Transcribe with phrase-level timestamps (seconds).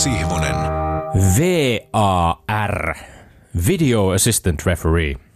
[0.00, 0.56] Sihvonen.
[1.36, 2.96] VAR,
[3.66, 5.29] Video Assistant Referee.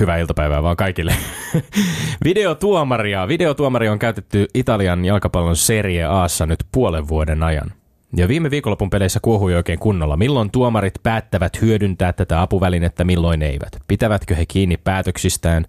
[0.00, 1.14] Hyvää iltapäivää vaan kaikille.
[2.24, 3.28] Videotuomaria.
[3.28, 7.72] Videotuomari on käytetty Italian jalkapallon Serie Aassa nyt puolen vuoden ajan.
[8.16, 13.76] Ja viime viikonlopun peleissä kuohui oikein kunnolla, milloin tuomarit päättävät hyödyntää tätä apuvälinettä, milloin eivät.
[13.88, 15.64] Pitävätkö he kiinni päätöksistään,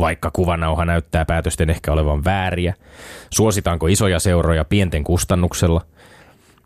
[0.00, 2.74] vaikka kuvanauha näyttää päätösten ehkä olevan vääriä?
[3.30, 5.80] Suositaanko isoja seuroja pienten kustannuksella?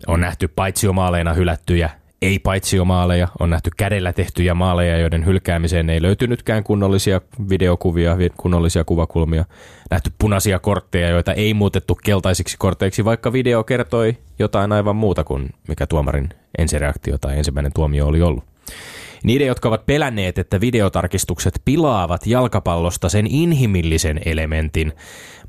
[0.06, 1.90] On nähty paitsiomaaleina hylättyjä,
[2.22, 3.28] ei paitsiomaaleja.
[3.40, 9.44] On nähty kädellä tehtyjä maaleja, joiden hylkäämiseen ei löytynytkään kunnollisia videokuvia, vi- kunnollisia kuvakulmia.
[9.90, 15.50] Nähty punaisia kortteja, joita ei muutettu keltaisiksi korteiksi, vaikka video kertoi jotain aivan muuta kuin
[15.68, 18.44] mikä tuomarin ensireaktio tai ensimmäinen tuomio oli ollut.
[19.24, 24.92] Niiden, jotka ovat pelänneet, että videotarkistukset pilaavat jalkapallosta sen inhimillisen elementin,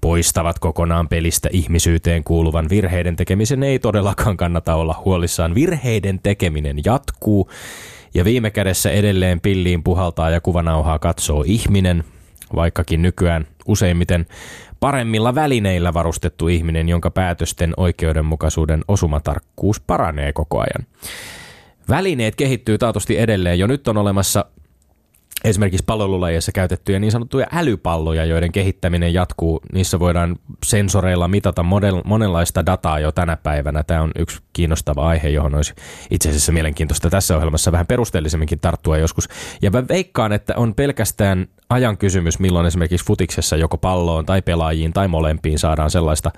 [0.01, 5.55] poistavat kokonaan pelistä ihmisyyteen kuuluvan virheiden tekemisen, ei todellakaan kannata olla huolissaan.
[5.55, 7.49] Virheiden tekeminen jatkuu
[8.13, 12.03] ja viime kädessä edelleen pilliin puhaltaa ja kuvanauhaa katsoo ihminen,
[12.55, 14.25] vaikkakin nykyään useimmiten
[14.79, 20.87] paremmilla välineillä varustettu ihminen, jonka päätösten oikeudenmukaisuuden osumatarkkuus paranee koko ajan.
[21.89, 23.59] Välineet kehittyy taatusti edelleen.
[23.59, 24.45] Jo nyt on olemassa
[25.43, 29.61] esimerkiksi palvelulajeissa käytettyjä niin sanottuja älypalloja, joiden kehittäminen jatkuu.
[29.73, 33.83] Niissä voidaan sensoreilla mitata model, monenlaista dataa jo tänä päivänä.
[33.83, 35.73] Tämä on yksi kiinnostava aihe, johon olisi
[36.11, 39.29] itse asiassa mielenkiintoista tässä ohjelmassa vähän perusteellisemminkin tarttua joskus.
[39.61, 44.93] Ja mä veikkaan, että on pelkästään ajan kysymys, milloin esimerkiksi futiksessa joko palloon tai pelaajiin
[44.93, 46.31] tai molempiin saadaan sellaista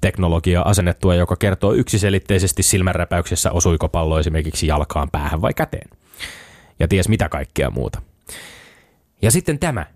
[0.00, 5.90] teknologiaa asennettua, joka kertoo yksiselitteisesti silmänräpäyksessä osuiko pallo esimerkiksi jalkaan, päähän vai käteen.
[6.80, 8.02] Ja ties mitä kaikkea muuta.
[9.22, 9.86] Ja sitten tämä.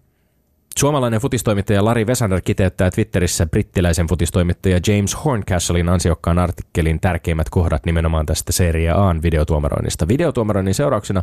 [0.78, 8.26] Suomalainen futistoimittaja Lari Vesander kiteyttää Twitterissä brittiläisen futistoimittaja James Horncastlein ansiokkaan artikkelin tärkeimmät kohdat nimenomaan
[8.26, 10.08] tästä Serie A:n videotuomaroinnista.
[10.08, 11.22] Videotuomaroinnin seurauksena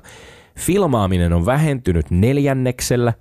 [0.60, 3.14] filmaaminen on vähentynyt neljänneksellä,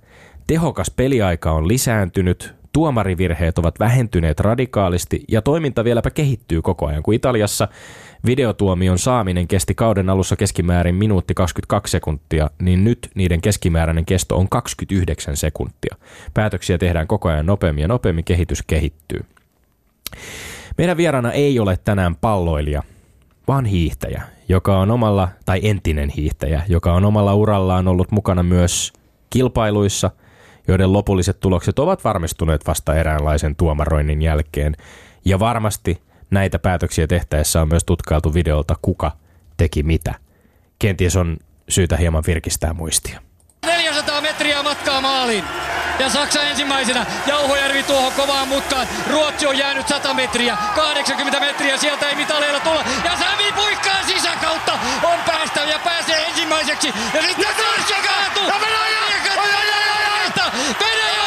[0.49, 7.13] tehokas peliaika on lisääntynyt, tuomarivirheet ovat vähentyneet radikaalisti ja toiminta vieläpä kehittyy koko ajan, kun
[7.13, 7.67] Italiassa
[8.25, 14.49] videotuomion saaminen kesti kauden alussa keskimäärin minuutti 22 sekuntia, niin nyt niiden keskimääräinen kesto on
[14.49, 15.95] 29 sekuntia.
[16.33, 19.25] Päätöksiä tehdään koko ajan nopeammin ja nopeammin kehitys kehittyy.
[20.77, 22.83] Meidän vieraana ei ole tänään palloilija,
[23.47, 28.93] vaan hiihtäjä, joka on omalla, tai entinen hiihtäjä, joka on omalla urallaan ollut mukana myös
[29.29, 30.11] kilpailuissa,
[30.69, 34.75] joiden lopulliset tulokset ovat varmistuneet vasta eräänlaisen tuomaroinnin jälkeen.
[35.25, 39.11] Ja varmasti näitä päätöksiä tehtäessä on myös tutkailtu videolta, kuka
[39.57, 40.13] teki mitä.
[40.79, 41.37] Kenties on
[41.69, 43.21] syytä hieman virkistää muistia.
[43.65, 45.43] 400 metriä matkaa maaliin.
[45.99, 47.05] Ja Saksa ensimmäisenä.
[47.27, 48.87] Jauhojärvi tuohon kovaan mutkaan.
[49.09, 50.57] Ruotsi on jäänyt 100 metriä.
[50.75, 52.83] 80 metriä sieltä ei mitaleilla tulla.
[53.05, 54.73] Ja Sami puikkaa sisäkautta.
[55.03, 56.87] On päästä ja pääsee ensimmäiseksi.
[57.13, 58.47] Ja sitten Sarsi kaatuu.
[58.47, 58.59] Ja
[60.69, 61.18] on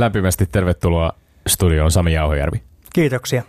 [0.00, 1.12] Lämpimästi tervetuloa
[1.46, 2.62] studioon Sami Jauhojärvi.
[2.92, 3.42] Kiitoksia.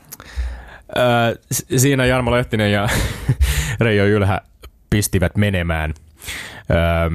[0.98, 1.36] Öö,
[1.78, 2.88] siinä Jarmo Lehtinen ja
[3.80, 4.42] Reijo Ylhä
[4.90, 5.94] pistivät menemään.
[6.72, 7.10] Öö,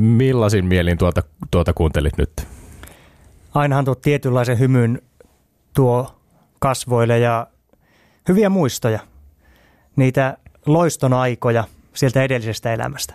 [0.00, 2.32] millaisin mielin tuota, tuota kuuntelit nyt?
[3.54, 5.02] Ainahan tuo tietynlaisen hymyn
[5.74, 6.20] tuo
[6.58, 7.46] kasvoille ja
[8.28, 9.00] hyviä muistoja.
[9.96, 10.36] Niitä
[10.66, 11.64] loiston aikoja
[11.94, 13.14] sieltä edellisestä elämästä.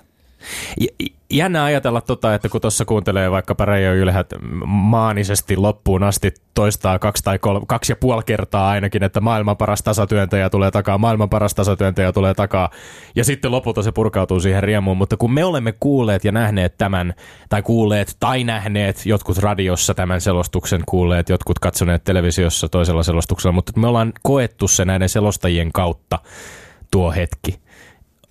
[1.32, 4.34] Jännä ajatella tota, että kun tuossa kuuntelee vaikka Reijo Ylhät
[4.66, 9.82] maanisesti loppuun asti toistaa kaksi tai kolme, kaksi ja puoli kertaa ainakin, että maailman paras
[9.82, 12.70] tasatyöntäjä tulee takaa, maailman paras tasatyöntäjä tulee takaa,
[13.16, 17.14] ja sitten lopulta se purkautuu siihen riemuun, mutta kun me olemme kuulleet ja nähneet tämän,
[17.50, 23.72] tai kuulleet tai nähneet jotkut radiossa tämän selostuksen kuulleet, jotkut katsoneet televisiossa toisella selostuksella, mutta
[23.76, 26.20] me ollaan koettu se näiden selostajien kautta
[26.92, 27.60] tuo hetki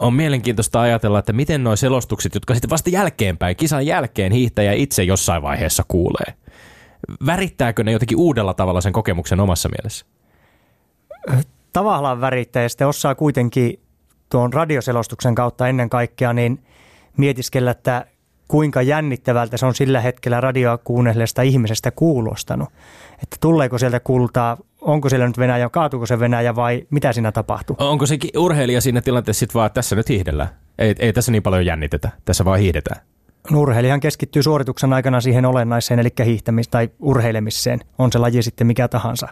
[0.00, 5.02] on mielenkiintoista ajatella, että miten nuo selostukset, jotka sitten vasta jälkeenpäin, kisan jälkeen hiihtäjä itse
[5.02, 6.35] jossain vaiheessa kuulee,
[7.26, 10.06] värittääkö ne jotenkin uudella tavalla sen kokemuksen omassa mielessä?
[11.73, 13.81] Tavallaan värittää ja sitten osaa kuitenkin
[14.31, 16.62] tuon radioselostuksen kautta ennen kaikkea niin
[17.17, 18.06] mietiskellä, että
[18.49, 22.69] kuinka jännittävältä se on sillä hetkellä radioa kuunnelleesta ihmisestä kuulostanut.
[23.23, 27.77] Että tuleeko sieltä kultaa, onko siellä nyt Venäjä, kaatuuko se Venäjä vai mitä siinä tapahtuu?
[27.79, 30.49] Onko se urheilija siinä tilanteessa sitten vaan, että tässä nyt hiihdellään?
[30.79, 33.00] Ei, ei tässä niin paljon jännitetä, tässä vaan hiihdetään.
[33.55, 38.88] Urheilijahan keskittyy suorituksen aikana siihen olennaiseen, eli hiihtämiseen tai urheilemiseen, on se laji sitten mikä
[38.88, 39.29] tahansa.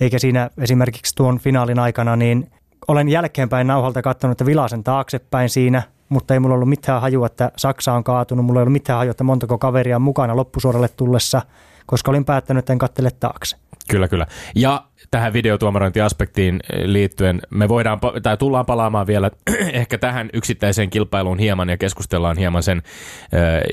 [0.00, 2.50] Eikä siinä esimerkiksi tuon finaalin aikana, niin
[2.88, 7.52] olen jälkeenpäin nauhalta katsonut, että vilasen taaksepäin siinä– mutta ei mulla ollut mitään hajua, että
[7.56, 8.46] Saksa on kaatunut.
[8.46, 11.42] Mulla ei ollut mitään hajua, että montako kaveria on mukana loppusuoralle tullessa,
[11.88, 13.56] koska olin päättänyt, että en kattele taakse.
[13.90, 14.26] Kyllä, kyllä.
[14.54, 19.30] Ja tähän videotuomarointiaspektiin liittyen me voidaan, tai tullaan palaamaan vielä
[19.72, 22.82] ehkä tähän yksittäiseen kilpailuun hieman ja keskustellaan hieman sen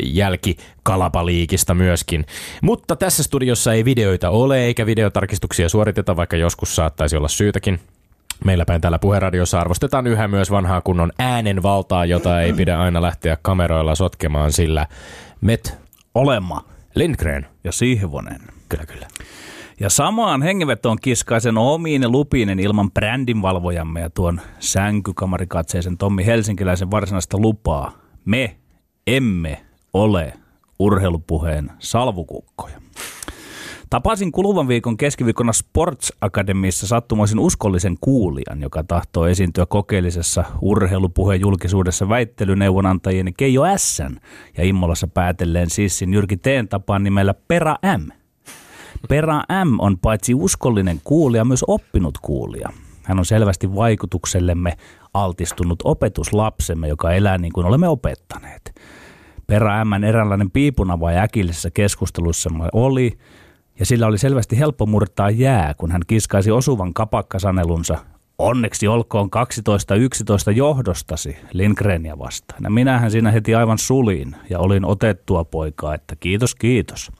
[0.04, 2.26] jälkikalapaliikista myöskin.
[2.62, 7.80] Mutta tässä studiossa ei videoita ole eikä videotarkistuksia suoriteta, vaikka joskus saattaisi olla syytäkin.
[8.46, 13.38] Meillä päin täällä puheradiossa arvostetaan yhä myös vanhaa kunnon äänenvaltaa, jota ei pidä aina lähteä
[13.42, 14.88] kameroilla sotkemaan, sillä
[15.42, 15.78] met
[16.16, 18.42] Olema Lindgren ja Sihvonen.
[18.70, 19.08] Kyllä, kyllä.
[19.80, 27.38] Ja samaan hengenvetoon kiskaisen omiin ja lupinen ilman brändinvalvojamme ja tuon sänkykamarikatseisen Tommi Helsinkiläisen varsinaista
[27.38, 27.92] lupaa.
[28.26, 28.56] Me
[29.08, 30.34] emme ole
[30.80, 32.82] urheilupuheen salvukukkoja.
[33.96, 42.10] Tapasin kuluvan viikon keskiviikkona Sports Academissa sattumoisin uskollisen kuulijan, joka tahtoo esiintyä kokeellisessa urheilupuheen julkisuudessa
[42.10, 44.00] väittelyneuvonantajien Keijo S.
[44.58, 48.08] ja Immolassa päätelleen sissin Jyrki Teen tapaan nimellä Pera M.
[49.10, 52.70] Pera M on paitsi uskollinen kuulija, myös oppinut kuulija.
[53.04, 54.78] Hän on selvästi vaikutuksellemme
[55.14, 58.82] altistunut opetuslapsemme, joka elää niin kuin olemme opettaneet.
[59.48, 63.12] Pera M eräänlainen piipunava äkillisessä keskustelussa oli–
[63.80, 67.98] ja sillä oli selvästi helppo murtaa jää, kun hän kiskaisi osuvan kapakkasanelunsa
[68.38, 69.30] Onneksi olkoon
[70.50, 72.64] 12.11 johdostasi Lindgrenia vastaan.
[72.64, 77.12] Ja minähän siinä heti aivan sulin ja olin otettua poikaa, että kiitos kiitos.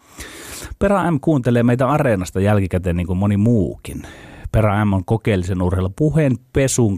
[0.80, 4.02] Pera M kuuntelee meitä areenasta jälkikäteen niin kuin moni muukin.
[4.52, 6.98] Pera M on kokeellisen urheilla puheen pesun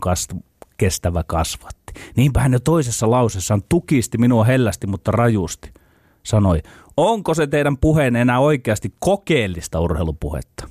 [0.77, 1.93] kestävä kasvatti.
[2.15, 5.71] Niinpä hän jo toisessa lausessaan tukisti minua hellästi, mutta rajusti.
[6.23, 6.61] Sanoi,
[6.97, 10.67] onko se teidän puheen enää oikeasti kokeellista urheilupuhetta?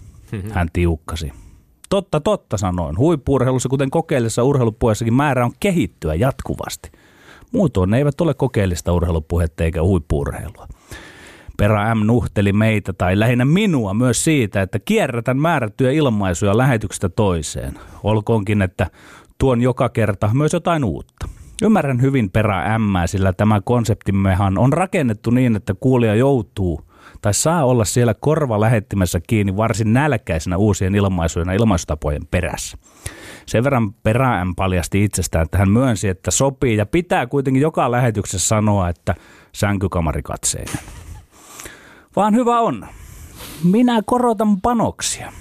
[0.52, 1.32] Hän tiukkasi.
[1.88, 2.98] Totta, totta sanoin.
[2.98, 6.90] Huippuurheilussa, kuten kokeellisessa urheilupuheessakin, määrä on kehittyä jatkuvasti.
[7.52, 10.68] Muutoin ne eivät ole kokeellista urheilupuhetta eikä huippuurheilua.
[11.56, 17.78] Perä M nuhteli meitä tai lähinnä minua myös siitä, että kierrätän määrättyjä ilmaisuja lähetyksestä toiseen.
[18.02, 18.86] Olkoonkin, että
[19.38, 21.28] tuon joka kerta myös jotain uutta.
[21.62, 26.80] Ymmärrän hyvin perä ämmää, sillä tämä konseptimmehan on rakennettu niin, että kuulija joutuu
[27.22, 32.78] tai saa olla siellä korva lähettimessä kiinni varsin nälkäisenä uusien ilmaisujen ja ilmaisutapojen perässä.
[33.46, 38.48] Sen verran perään paljasti itsestään, että hän myönsi, että sopii ja pitää kuitenkin joka lähetyksessä
[38.48, 39.14] sanoa, että
[39.52, 40.78] sänkykamari katseinen.
[42.16, 42.86] Vaan hyvä on.
[43.64, 45.32] Minä korotan panoksia.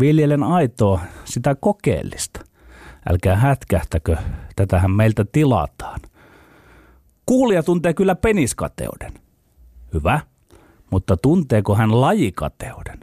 [0.00, 2.40] Viljelen aitoa sitä kokeellista.
[3.10, 4.16] Älkää hätkähtäkö,
[4.56, 6.00] tätähän meiltä tilataan.
[7.26, 9.14] Kuulija tuntee kyllä peniskateuden.
[9.94, 10.20] Hyvä,
[10.90, 13.00] mutta tunteeko hän lajikateuden?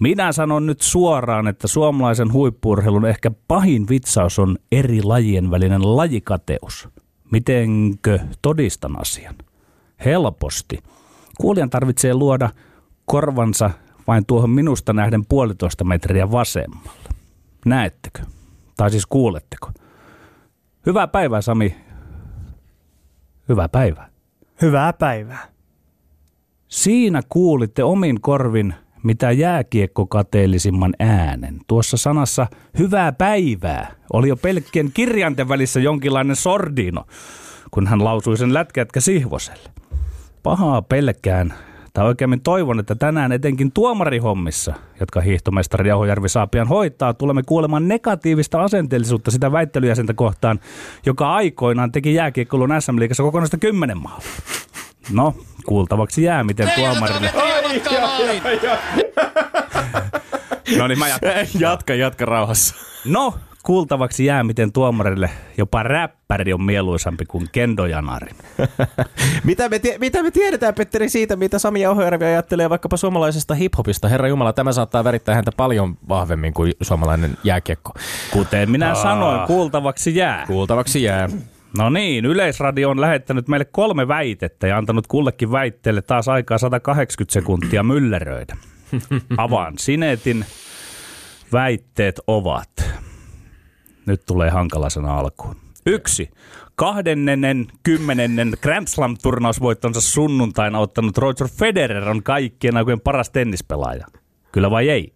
[0.00, 6.88] Minä sanon nyt suoraan, että suomalaisen huippurheilun ehkä pahin vitsaus on eri lajien välinen lajikateus.
[7.30, 9.34] Mitenkö todistan asian?
[10.04, 10.78] Helposti.
[11.38, 12.50] Kuulijan tarvitsee luoda
[13.04, 13.70] korvansa
[14.06, 17.08] vain tuohon minusta nähden puolitoista metriä vasemmalle.
[17.66, 18.22] Näettekö?
[18.76, 19.70] Tai siis kuuletteko?
[20.86, 21.76] Hyvää päivää, Sami.
[23.48, 24.08] Hyvää päivää.
[24.62, 25.48] Hyvää päivää.
[26.68, 31.60] Siinä kuulitte omin korvin mitä jääkiekkokateellisimman äänen.
[31.66, 32.46] Tuossa sanassa
[32.78, 37.04] hyvää päivää oli jo pelkkien kirjanten välissä jonkinlainen sordino,
[37.70, 39.70] kun hän lausui sen lätkätkä Sihvoselle.
[40.42, 41.54] Pahaa pelkään
[41.94, 47.88] tai oikeammin toivon, että tänään etenkin tuomarihommissa, jotka hiihtomestari Jauhojärvi saa pian hoitaa, tulemme kuulemaan
[47.88, 50.60] negatiivista asenteellisuutta sitä väittelyjäsentä kohtaan,
[51.06, 54.28] joka aikoinaan teki jääkiekkoilun SM-liigassa kokonaista kymmenen maalia.
[55.12, 55.34] No,
[55.66, 57.30] kuultavaksi jää, miten tuomarille...
[60.78, 61.32] No niin, mä jatkan.
[61.58, 62.74] jatka, jatka rauhassa.
[63.04, 68.30] No, kuultavaksi jää, miten tuomarille jopa räppäri on mieluisampi kuin kendojanari.
[69.44, 74.08] mitä, me tie- mitä me tiedetään, Petteri, siitä, mitä Sami Jauhojärvi ajattelee vaikkapa suomalaisesta hiphopista?
[74.08, 77.92] Herra Jumala, tämä saattaa värittää häntä paljon vahvemmin kuin suomalainen jääkiekko.
[78.30, 79.02] Kuten minä Aa.
[79.02, 80.46] sanoin, kuultavaksi jää.
[80.46, 81.28] Kuultavaksi jää.
[81.78, 87.32] No niin, Yleisradio on lähettänyt meille kolme väitettä ja antanut kullekin väitteelle taas aikaa 180
[87.32, 88.56] sekuntia mylleröidä.
[89.36, 90.44] Avaan sinetin.
[91.52, 93.03] Väitteet ovat.
[94.06, 95.56] Nyt tulee hankala sana alkuun.
[95.86, 96.30] Yksi.
[96.74, 104.06] Kahdennennen kymmenennen Grand Slam-turnausvoittonsa sunnuntaina ottanut Roger Federer on kaikkien aikojen paras tennispelaaja.
[104.52, 105.14] Kyllä vai ei?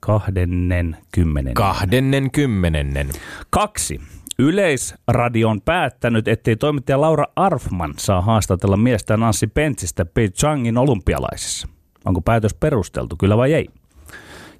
[0.00, 1.54] Kahdennen kymmenennen.
[1.54, 3.10] Kahdennen kymmenennen.
[3.50, 4.00] Kaksi.
[4.38, 11.68] Yleisradio on päättänyt, ettei toimittaja Laura Arfman saa haastatella miestä Nancy Pentsistä Beijingin olympialaisissa.
[12.04, 13.68] Onko päätös perusteltu, kyllä vai ei?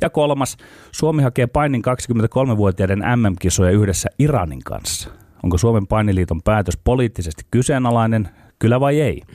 [0.02, 0.56] Ja kolmas.
[0.92, 5.11] Suomi hakee painin 23-vuotiaiden MM-kisoja yhdessä Iranin kanssa.
[5.42, 8.28] Onko Suomen painiliiton päätös poliittisesti kyseenalainen,
[8.59, 9.23] kyllä vai ei?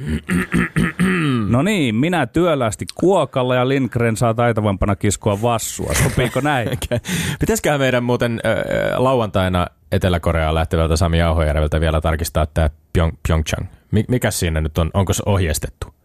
[1.49, 5.93] No niin, minä työlästi kuokalla ja Lindgren saa taitavampana kiskoa vassua.
[6.03, 6.69] Sopiiko näin?
[7.39, 13.65] Pitäisiköhän meidän muuten äh, lauantaina Etelä-Koreaan lähtevältä Sami Jauhojärveltä vielä tarkistaa tämä Pyeongchang?
[14.07, 14.91] Mikä siinä nyt on?
[14.93, 15.96] Onko se ohjeistettu?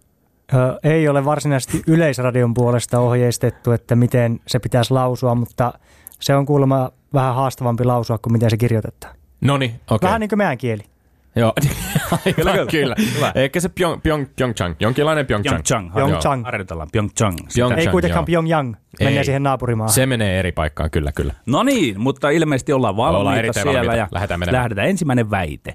[0.84, 5.72] Ei ole varsinaisesti Yleisradion puolesta ohjeistettu, että miten se pitäisi lausua, mutta
[6.20, 9.16] se on kuulemma vähän haastavampi lausua kuin miten se kirjoitetaan.
[9.40, 9.80] No niin, okei.
[9.90, 10.06] Okay.
[10.06, 10.82] Vähän niin kuin meidän kieli.
[11.36, 11.52] Joo,
[12.36, 12.94] kyllä, kyllä.
[13.14, 13.32] kyllä.
[13.34, 15.62] Ehkä se Pyong, Pyong, Pyeongchang, jonkinlainen Pyeongchang.
[15.64, 15.92] Pyeongchang.
[15.94, 16.44] Pyeongchang.
[16.44, 17.36] Harjoitellaan Pyeongchang.
[17.54, 17.80] Pyeongchang.
[17.80, 18.26] Ei kuitenkaan joo.
[18.26, 19.24] Pyongyang, menee Ei.
[19.24, 19.92] siihen naapurimaahan.
[19.94, 21.34] Se menee eri paikkaan, kyllä, kyllä.
[21.46, 23.96] No niin, mutta ilmeisesti ollaan valmiita Ollaan siellä valmiita.
[23.96, 24.62] ja Lähdetään menemään.
[24.62, 24.88] lähdetään.
[24.88, 25.74] Ensimmäinen väite.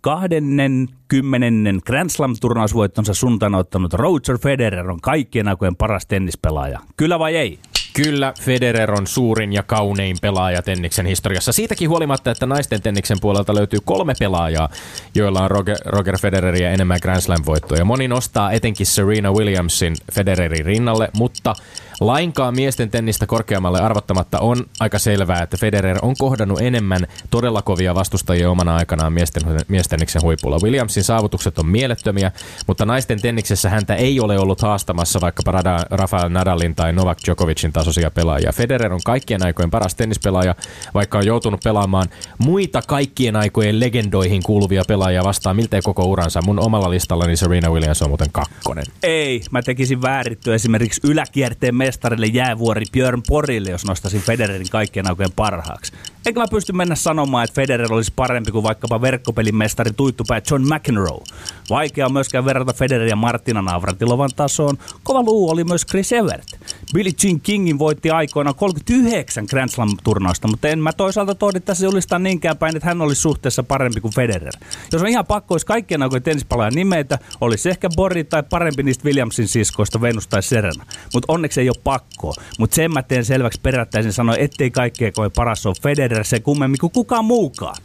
[0.00, 6.80] Kahdennen kymmenennen Grand Slam-turnausvoittonsa suuntaan ottanut Roger Federer on kaikkien aikojen paras tennispelaaja.
[6.96, 7.58] Kyllä vai ei?
[7.92, 11.52] Kyllä, Federer on suurin ja kaunein pelaaja tenniksen historiassa.
[11.52, 14.68] Siitäkin huolimatta, että naisten tenniksen puolelta löytyy kolme pelaajaa,
[15.14, 17.84] joilla on Roger, Roger Federeria enemmän Grand Slam-voittoja.
[17.84, 21.54] Moni nostaa etenkin Serena Williamsin Federerin rinnalle, mutta
[22.00, 27.94] lainkaan miesten tennistä korkeammalle arvottamatta on aika selvää, että Federer on kohdannut enemmän todella kovia
[27.94, 30.58] vastustajia omana aikanaan miesten, miestenniksen huipulla.
[30.62, 32.32] Williamsin saavutukset on mielettömiä,
[32.66, 37.72] mutta naisten tenniksessä häntä ei ole ollut haastamassa vaikkapa Rada- Rafael Nadalin tai Novak Djokovicin
[37.72, 38.52] tasoisia pelaajia.
[38.52, 40.54] Federer on kaikkien aikojen paras tennispelaaja,
[40.94, 46.42] vaikka on joutunut pelaamaan muita kaikkien aikojen legendoihin kuuluvia pelaajia vastaan miltei koko uransa.
[46.42, 48.84] Mun omalla listallani Serena Williams on muuten kakkonen.
[49.02, 55.32] Ei, mä tekisin väärittyä esimerkiksi yläkierteen mestarille jäävuori Björn Porille, jos nostaisin Federerin kaikkien aikojen
[55.36, 55.92] parhaaksi.
[56.26, 60.62] Eikä mä pysty mennä sanomaan, että Federer olisi parempi kuin vaikkapa verkkopelin mestari tuittupää John
[60.74, 61.24] McEnroe.
[61.70, 64.78] Vaikea on myöskään verrata Federeria Martina Navratilovan tasoon.
[65.02, 66.46] Kova luu oli myös Chris Evert.
[66.94, 72.18] Billie Jean Kingin voitti aikoinaan 39 Grand Slam-turnausta, mutta en mä toisaalta toodi tässä julistaa
[72.18, 74.52] niinkään päin, että hän olisi suhteessa parempi kuin Federer.
[74.92, 79.04] Jos on ihan pakko, olisi kaikkien aikojen tennispalaajan nimeitä, olisi ehkä Bori tai parempi niistä
[79.04, 80.84] Williamsin siskoista Venus tai Serena.
[81.14, 82.34] Mutta onneksi ei ole pakkoa.
[82.58, 86.78] Mutta sen mä teen selväksi perättäisin sanoa, ettei kaikkien koe paras on Federer se kummemmin
[86.78, 87.76] kuin kukaan muukaan.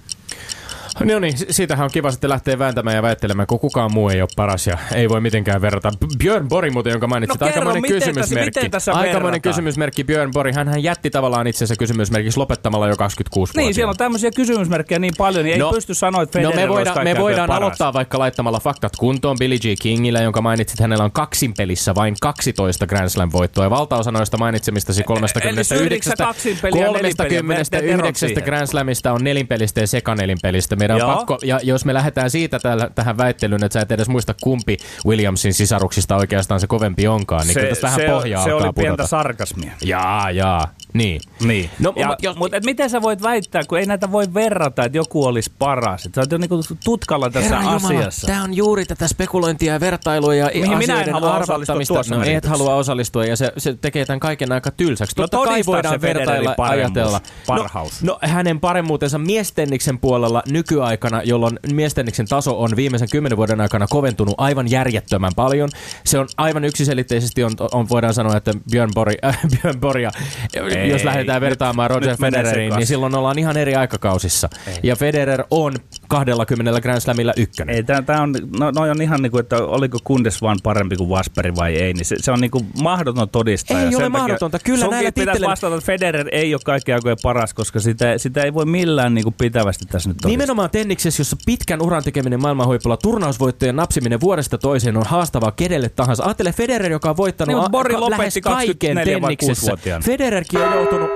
[1.04, 4.22] No niin, si- siitähän on kiva sitten lähteä vääntämään ja väittelemään, kun kukaan muu ei
[4.22, 5.92] ole paras ja ei voi mitenkään verrata.
[6.18, 8.60] Björn Borg muuten, jonka mainitsit, No kerro, aikamoinen miten tässä- kysymysmerkki.
[8.60, 10.56] miten tässä aikamoinen kysymysmerkki Björn Borg.
[10.56, 15.46] Hän, jätti tavallaan itsensä kysymysmerkiksi lopettamalla jo 26 Niin, siellä on tämmöisiä kysymysmerkkejä niin paljon,
[15.46, 17.62] niin ei pysty sanoa, että no Federer me olisi voidaan, me voidaan paras.
[17.62, 19.64] aloittaa vaikka laittamalla faktat kuntoon Billie G.
[19.82, 20.80] Kingillä, jonka mainitsit.
[20.80, 23.64] Hänellä on kaksin pelissä vain 12 Grand Slam-voittoa.
[23.64, 27.42] Ja valtaosa noista mainitsemistasi 39, syrjikö sä kaksin peliä ja nelinpeliä?
[27.42, 28.44] 39 Vedät eron siihen.
[28.44, 30.75] Grand Slamista on nelinpelistä ja sekanelinpelistä.
[30.88, 31.18] Meidän on Joo.
[31.18, 34.77] pakko, ja jos me lähdetään siitä täällä, tähän väittelyyn, että sä et edes muista kumpi
[35.06, 38.92] Williamsin sisaruksista oikeastaan se kovempi onkaan, niin kyllä tästä vähän se, pohjaa se oli pientä
[38.92, 39.08] pudota.
[39.08, 39.72] sarkasmia.
[39.82, 40.74] Jaa, jaa.
[40.96, 41.22] Niin.
[41.44, 41.70] Niin.
[41.80, 44.86] No, ja, mut jos- mutta et miten sä voit väittää, kun ei näitä voi verrata,
[44.86, 46.06] että joku olisi paras.
[46.06, 48.28] Et sä oot jo niinku tutkalla tässä asiassa.
[48.28, 52.24] tämä on juuri tätä spekulointia ja vertailua ja Mihin minä en asioiden halua osallistua No
[52.25, 55.16] et halua osallistua ja se, se tekee tämän kaiken aika tylsäksi.
[55.18, 57.22] No Totta kai voidaan vertailla paremmuus, ajatella.
[57.48, 58.04] parhaus.
[58.04, 63.88] No, no hänen paremmuutensa miestenniksen puolella nykyaikana, jolloin miestenniksen taso on viimeisen kymmenen vuoden aikana
[63.90, 65.70] koventunut aivan järjettömän paljon.
[66.04, 70.12] Se on aivan yksiselitteisesti, on, on voidaan sanoa, että Björn Borg, äh, Björn Borg ja
[70.54, 73.75] Ei, Ei, jos lähdetään nyt- vertaamaan Roger nyt menee Federeriin, niin silloin ollaan ihan eri
[73.75, 74.50] aikakausissa.
[74.84, 75.74] Ja Federer on
[76.08, 77.75] 20 Grand Slamilla ykkönen.
[77.75, 80.96] Ei, tää, tää on, no, no on ihan niin kuin, että oliko Kundes vaan parempi
[80.96, 83.77] kuin Vasperi vai ei, niin se, se on niin kuin mahdoton todistaa.
[83.80, 84.60] Ei Ja ole sen takia mahdotonta.
[84.60, 88.54] Kyllä näillä titteleillä- vastata, että Federer ei ole kaikkien aikojen paras, koska sitä, sitä ei
[88.54, 90.30] voi millään niin kuin pitävästi tässä nyt todistaa.
[90.30, 96.24] Nimenomaan tenniksessä, jossa pitkän uran tekeminen maailmanhuipulla, turnausvoittojen napsiminen vuodesta toiseen on haastavaa kenelle tahansa.
[96.24, 99.65] Ajattele Federer, joka on voittanut Niin, a- lähes kaiken 24 vai tenniksessä.
[99.72, 100.06] 6-vuotiaana.
[100.06, 101.10] Federerkin on joutunut...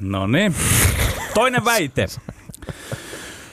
[0.00, 0.54] No niin.
[1.34, 2.06] Toinen väite.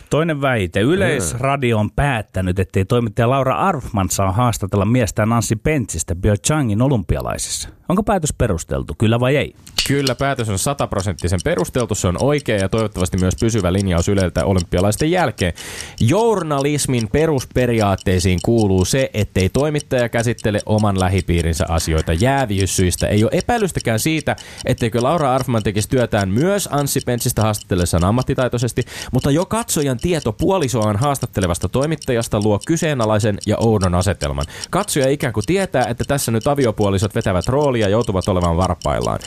[0.10, 0.80] Toinen väite.
[0.80, 7.70] Yleisradio on päättänyt, ettei toimittaja Laura Arfman saa haastatella miestään Nancy Pentsistä Pyeongchangin olympialaisissa.
[7.92, 9.56] Onko päätös perusteltu, kyllä vai ei?
[9.88, 15.12] Kyllä, päätös on sataprosenttisen perusteltu, se on oikea ja toivottavasti myös pysyvä linjaus Yleltä olympialaisten
[15.12, 15.54] jälkeen.
[16.00, 23.08] Journalismin perusperiaatteisiin kuuluu se, ettei toimittaja käsittele oman lähipiirinsä asioita jääviyssyistä.
[23.08, 29.32] Ei ole epäilystäkään siitä, etteikö Laura Arfman tekisi työtään myös Anssi Pentsistä haastatellessaan ammattitaitoisesti, mutta
[29.32, 34.46] jo katsojan tieto puolisoaan haastattelevasta toimittajasta luo kyseenalaisen ja oudon asetelman.
[34.70, 39.20] Katsoja ikään kuin tietää, että tässä nyt aviopuolisot vetävät roolia ja joutuvat olemaan varpaillaan.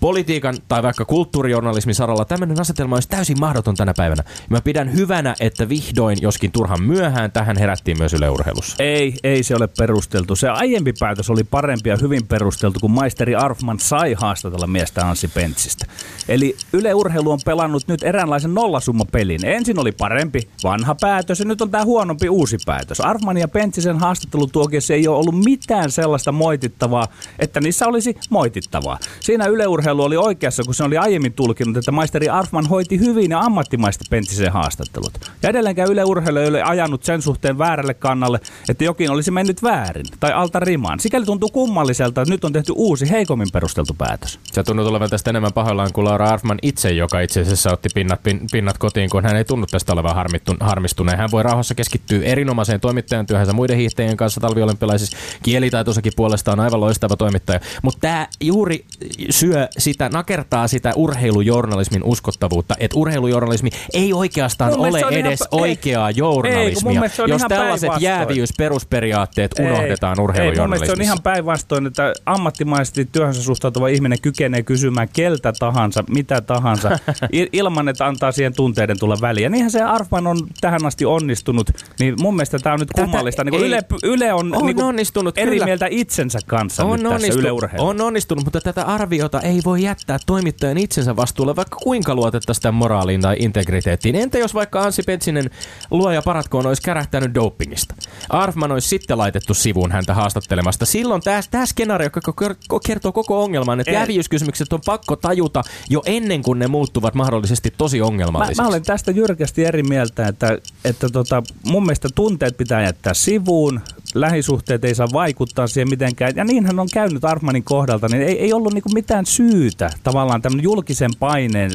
[0.00, 4.24] Politiikan tai vaikka kulttuurijournalismin saralla tämmöinen asetelma olisi täysin mahdoton tänä päivänä.
[4.50, 8.76] Mä pidän hyvänä, että vihdoin, joskin turhan myöhään, tähän herättiin myös yleurheilussa.
[8.78, 10.36] Ei, ei se ole perusteltu.
[10.36, 15.28] Se aiempi päätös oli parempi ja hyvin perusteltu, kun maisteri Arfman sai haastatella miestä Anssi
[15.28, 15.86] Pentsistä.
[16.28, 19.46] Eli Yle Urheilu on pelannut nyt eräänlaisen nollasummapelin.
[19.46, 23.00] Ensin oli parempi vanha päätös ja nyt on tämä huonompi uusi päätös.
[23.00, 27.06] Arfman ja Pentsisen haastattelutuokiossa ei ole ollut mitään sellaista moitittavaa,
[27.38, 28.98] että niissä olisi moitittavaa.
[29.20, 33.30] Siinä Yle Urheilu oli oikeassa, kun se oli aiemmin tulkinut, että maisteri Arfman hoiti hyvin
[33.30, 35.12] ja ammattimaisesti Pentsisen haastattelut.
[35.42, 39.62] Ja edelleenkään Yle Urheilu ei ole ajanut sen suhteen väärälle kannalle, että jokin olisi mennyt
[39.62, 41.00] väärin tai alta rimaan.
[41.00, 44.38] Sikäli tuntuu kummalliselta, että nyt on tehty uusi heikommin perusteltu päätös.
[44.52, 48.22] Se tunnut olevan tästä enemmän pahoillaan kuin Laura Arfman itse, joka itse asiassa otti pinnat,
[48.22, 51.18] pin, pinnat kotiin, kun hän ei tunnu tästä olevan harmittu, harmistuneen.
[51.18, 55.16] Hän voi rauhassa keskittyä erinomaiseen toimittajan työhönsä muiden hiihtäjien kanssa talviolympialaisissa.
[55.42, 57.60] Kielitaitosakin puolestaan aivan loistava toimittaja.
[57.82, 58.84] Mutta tämä juuri
[59.30, 65.48] syö sitä, nakertaa sitä urheilujournalismin uskottavuutta, että urheilujournalismi ei oikeastaan Mun ole on edes ihan-
[65.64, 70.24] ei- oikeaa ei, mun journalismia, on jos tällaiset jääviysperusperiaatteet unohdetaan Ei, mun mielestä se on
[70.24, 71.02] urheilujournalismissa.
[71.02, 76.90] ihan päinvastoin, että ammattimaisesti työhönsä suhtautuva ihminen kykenee kysymään keltä tahansa, mitä tahansa,
[77.36, 79.42] il- ilman että antaa siihen tunteiden tulla väliin.
[79.44, 81.70] Ja niinhän se Arfman on tähän asti onnistunut,
[82.00, 83.44] niin mun mielestä tämä on nyt Tätä kummallista.
[83.44, 85.64] Niin ei- Yle, Yle on, On niin onnistunut, eri kyllä.
[85.64, 88.02] mieltä itsensä kanssa nyt tässä Yle Urheilussa.
[88.02, 92.72] on onnistunut, mutta tätä arviota ei voi jättää toimittajan itsensä vastuulle, vaikka kuinka luotettaisiin sitä
[92.72, 94.16] moraaliin tai integriteettiin.
[94.16, 95.50] Entä jos vaikka Ansi Pentsinen
[95.90, 97.94] luoja paratkoon olisi kärähtänyt dopingista?
[98.28, 100.86] Arfman olisi sitten laitettu sivuun häntä haastattelemasta.
[100.86, 103.94] Silloin tämä, tämä skenaario joka ker- kertoo koko ongelman, että Ei.
[103.94, 108.62] jääviyskysymykset on pakko tajuta jo ennen kuin ne muuttuvat mahdollisesti tosi Mä, ongelmallisiksi.
[108.62, 113.80] mä olen tästä jyrkästi eri mieltä, että, että tota, mun mielestä tunteet pitää jättää sivuun,
[114.14, 116.32] lähisuhteet ei saa vaikuttaa siihen mitenkään.
[116.36, 120.64] Ja niinhän on käynyt Arfmanin kohdalta, niin ei, ei ollut niinku mitään syytä tavallaan tämmöinen
[120.64, 121.70] julkisen paineen,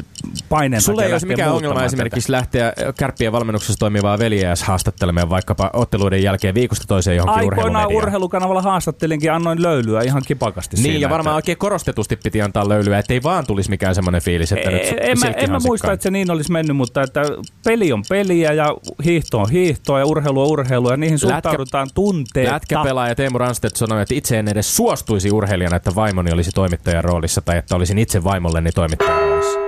[0.48, 5.30] paineen Sulle takia ei olisi lähteä mikään ongelma esimerkiksi lähteä kärppien valmennuksessa toimivaa veljeäs haastattelemaan
[5.30, 10.98] vaikkapa otteluiden jälkeen viikosta toiseen johonkin Aikoinaan urheilukanavalla haastattelinkin, annoin löylyä ihan kipakasti Niin, siinä,
[10.98, 14.70] ja varmaan että- oikein korostetusti piti antaa löylyä, ettei vaan tulisi mikään semmoinen fiilis, että
[14.70, 17.22] nyt en, mä, en mä muista, että se niin olisi mennyt, mutta että
[17.64, 18.74] peli on peliä ja
[19.04, 21.88] hiihto on hiihtoa ja urheilu on urheilua ja niihin Lätkä- suhtaudutaan
[22.34, 22.54] tunteetta.
[22.54, 27.40] Lätkäpelaaja Teemu Ranstedt sanoi, että itse en edes suostuisi urheilijana, että vaimoni olisi toimittajan roolissa
[27.40, 29.58] tai että olisin itse vaimolleni toimittajan roolissa.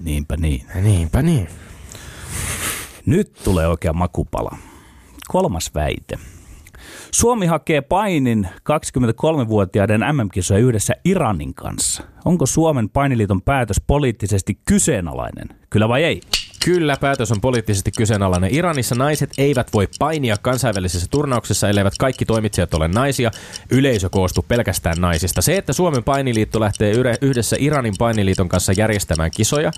[0.00, 0.66] Niinpä niin.
[0.82, 1.48] Niinpä niin.
[3.06, 4.58] Nyt tulee oikea makupala.
[5.28, 6.18] Kolmas väite.
[7.10, 12.02] Suomi hakee painin 23-vuotiaiden MM-kisoja yhdessä Iranin kanssa.
[12.24, 15.48] Onko Suomen painiliiton päätös poliittisesti kyseenalainen?
[15.70, 16.20] Kyllä vai ei?
[16.68, 18.54] Kyllä, päätös on poliittisesti kyseenalainen.
[18.54, 23.30] Iranissa naiset eivät voi painia kansainvälisessä turnauksessa, elleivät kaikki toimitsijat ole naisia.
[23.70, 25.42] Yleisö koostuu pelkästään naisista.
[25.42, 29.70] Se, että Suomen painiliitto lähtee yhdessä Iranin painiliiton kanssa järjestämään kisoja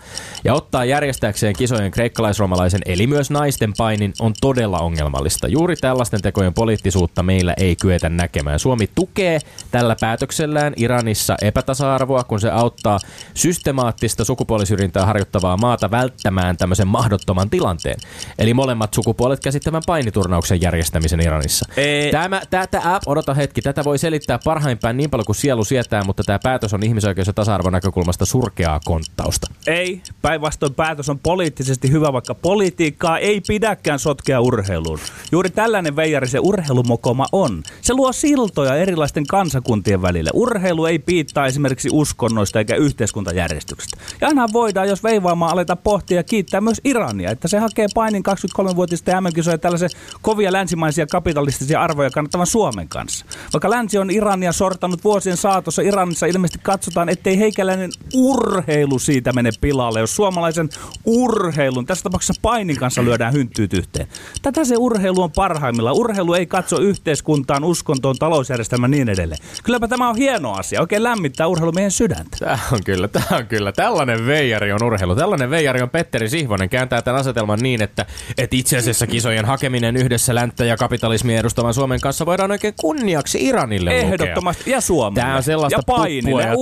[0.44, 5.48] ja ottaa järjestääkseen kisojen kreikkalaisromalaisen eli myös naisten painin, on todella ongelmallista.
[5.48, 8.58] Juuri tällaisten tekojen poliittisuutta meillä ei kyetä näkemään.
[8.58, 9.38] Suomi tukee
[9.70, 12.98] tällä päätöksellään Iranissa epätasa-arvoa, kun se auttaa
[13.34, 17.98] systemaattista sukupuolisyrjintää harjoittavaa maata välttämään tämmöisen mahdottoman tilanteen.
[18.38, 21.66] Eli molemmat sukupuolet käsittävän painiturnauksen järjestämisen Iranissa.
[21.76, 22.10] Ei.
[22.10, 26.24] Tämä, tätä app, odota hetki, tätä voi selittää parhaimpään niin paljon kuin sielu sietää, mutta
[26.24, 29.46] tämä päätös on ihmisoikeus- ja tasa-arvon näkökulmasta surkeaa konttausta.
[29.66, 34.98] Ei, päinvastoin päätös on poliittisesti hyvä, vaikka politiikkaa ei pidäkään sotkea urheiluun.
[35.32, 37.62] Juuri tällainen veijari se urheilumokoma on.
[37.80, 40.30] Se luo siltoja erilaisten kansakuntien välille.
[40.34, 43.96] Urheilu ei piittaa esimerkiksi uskonnoista eikä yhteiskuntajärjestyksestä.
[44.20, 48.22] Ja aina voidaan, jos veivaamaan aleta pohtia ja kiittää myös Irania, että se hakee painin
[48.28, 49.90] 23-vuotista MM-kisoja tällaisen
[50.22, 53.26] kovia länsimaisia kapitalistisia arvoja kannattavan Suomen kanssa.
[53.52, 59.50] Vaikka länsi on Irania sortanut vuosien saatossa, Iranissa ilmeisesti katsotaan, ettei heikäläinen urheilu siitä mene
[59.60, 60.68] pilalle, jos suomalaisen
[61.04, 64.06] urheilun, tässä tapauksessa painin kanssa lyödään hynttyyt yhteen.
[64.42, 65.92] Tätä se urheilu on parhaimmilla.
[65.92, 69.40] Urheilu ei katso yhteiskuntaan, uskontoon, talousjärjestelmään niin edelleen.
[69.64, 70.80] Kylläpä tämä on hieno asia.
[70.80, 72.36] Oikein lämmittää urheilumiehen sydäntä.
[72.40, 73.72] Tämä on kyllä, tämä on kyllä.
[73.72, 75.16] Tällainen veijari on urheilu.
[75.16, 76.49] Tällainen veijari on Petteri Sihvonen.
[76.70, 78.06] Kääntää tämän asetelman niin, että,
[78.38, 83.46] että itse asiassa kisojen hakeminen yhdessä länttä ja kapitalismia edustavan Suomen kanssa voidaan oikein kunniaksi
[83.46, 84.02] Iranille lukea.
[84.02, 84.70] Ehdottomasti.
[84.70, 85.20] Ja Suomelle.
[85.20, 86.54] Tämä on sellaista ja painille, ja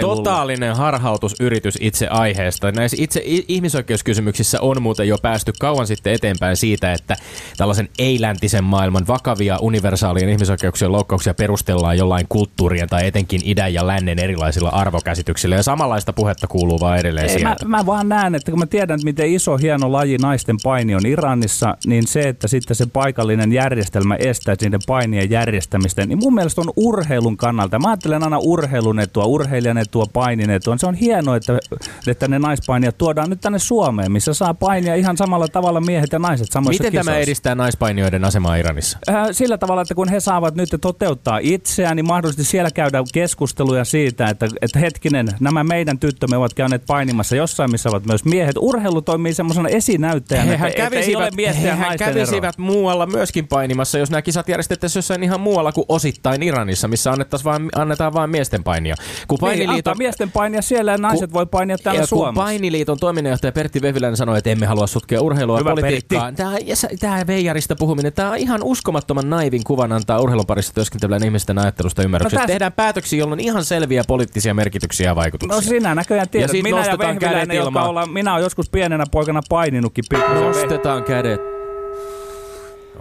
[0.00, 2.72] to- totaalinen harhautusyritys itse aiheesta.
[2.72, 7.16] Näissä itse ihmisoikeuskysymyksissä on muuten jo päästy kauan sitten eteenpäin siitä, että
[7.56, 14.18] tällaisen ei-läntisen maailman vakavia universaalien ihmisoikeuksien loukkauksia perustellaan jollain kulttuurien tai etenkin idän ja lännen
[14.18, 15.56] erilaisilla arvokäsityksillä.
[15.56, 18.94] Ja samanlaista puhetta kuuluu vaan edelleen Ei, mä, mä vaan näen, että kun mä tiedän,
[18.94, 23.52] että miten iso hieno laji naisten paini on Iranissa, niin se, että sitten se paikallinen
[23.52, 27.78] järjestelmä estää niiden painien järjestämistä, niin mun mielestä on urheilun kannalta.
[27.78, 30.76] Mä ajattelen aina urheilun etua, urheilijan etua, painin etua.
[30.78, 31.58] Se on hienoa, että,
[32.06, 36.18] että ne naispainijat tuodaan nyt tänne Suomeen, missä saa painia ihan samalla tavalla miehet ja
[36.18, 37.10] naiset samoissa Miten kisoissa.
[37.10, 38.98] tämä edistää naispainijoiden asemaa Iranissa?
[39.08, 43.84] Äh, Sillä tavalla, että kun he saavat nyt toteuttaa itseään, niin mahdollisesti siellä käydään keskusteluja
[43.84, 48.56] siitä, että, että hetkinen, nämä meidän tyttömme ovat käyneet painimassa jossain, missä ovat myös miehet.
[48.58, 53.06] Urheilu toimii semmoisena esinäyttäjänä, Hehän että, että ei ole kävisivät, miesten ja hehän kävisivät muualla
[53.06, 57.10] myöskin painimassa, jos nämä kisat järjestettäisiin jossain ihan muualla kuin osittain Iranissa, missä
[57.44, 58.94] vaan, annetaan vain miesten painia.
[59.28, 62.42] Kun Niin, painiliiton, antaa miesten painia siellä ja naiset voi painia täällä ja kun Suomessa.
[62.42, 66.32] painiliiton toiminnanjohtaja Pertti Vehviläinen sanoi, että emme halua sotkea urheilua ja Hyvä, politiikkaa.
[66.32, 71.24] Tämä, ja tämä veijarista puhuminen, tämä on ihan uskomattoman naivin kuvan antaa urheilun parissa työskentelevän
[71.24, 72.36] ihmisten ajattelusta ymmärryksestä.
[72.36, 75.56] No tässä- Tehdään päätöksiä, joilla on ihan selviä poliittisia merkityksiä ja vaikutuksia.
[75.56, 76.50] No sinä näköjään tiedät.
[76.50, 80.42] sit minä ja Vehviläinen, jotka ollaan, minä olen joskus pienenä poikana paininutkin pikkusen.
[80.42, 81.40] Nostetaan kädet.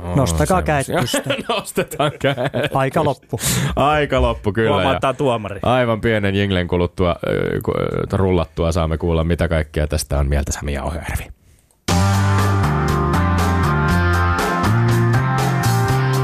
[0.03, 0.61] Oh, Nostakaa
[1.01, 1.43] pystyyn.
[1.49, 2.75] Nostetaan kädet.
[2.75, 3.39] Aika loppu.
[3.75, 4.69] Aika loppu kyllä.
[4.69, 5.59] ja Huomauttaa tuomari.
[5.63, 7.15] Aivan pienen jinglen kuluttua,
[8.11, 11.27] rullattua saamme kuulla, mitä kaikkea tästä on mieltä Sami Jauhojärvi.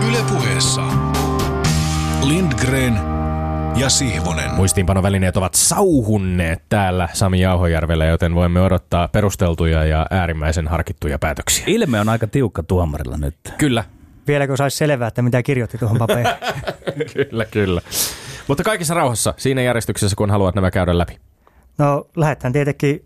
[0.09, 0.81] Ylepuheessa
[2.23, 3.08] Lindgren
[3.79, 4.51] ja Sihvonen.
[4.51, 11.63] Muistiinpanovälineet ovat sauhunneet täällä Sami Jauhojärvellä, joten voimme odottaa perusteltuja ja äärimmäisen harkittuja päätöksiä.
[11.67, 13.35] Ilme on aika tiukka tuomarilla nyt.
[13.57, 13.83] Kyllä,
[14.27, 16.27] Vieläkö saisi selvää, että mitä kirjoitti tuohon paperiin?
[17.13, 17.81] kyllä, kyllä.
[18.47, 21.17] Mutta kaikissa rauhassa, siinä järjestyksessä, kun haluat nämä käydä läpi.
[21.77, 23.05] No lähdetään tietenkin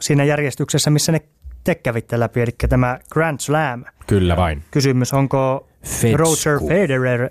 [0.00, 1.20] siinä järjestyksessä, missä ne
[1.64, 3.84] te kävitte läpi, eli tämä Grand Slam.
[4.06, 4.62] Kyllä vain.
[4.70, 6.16] Kysymys, onko Fetsku.
[6.16, 7.30] Roger Federer,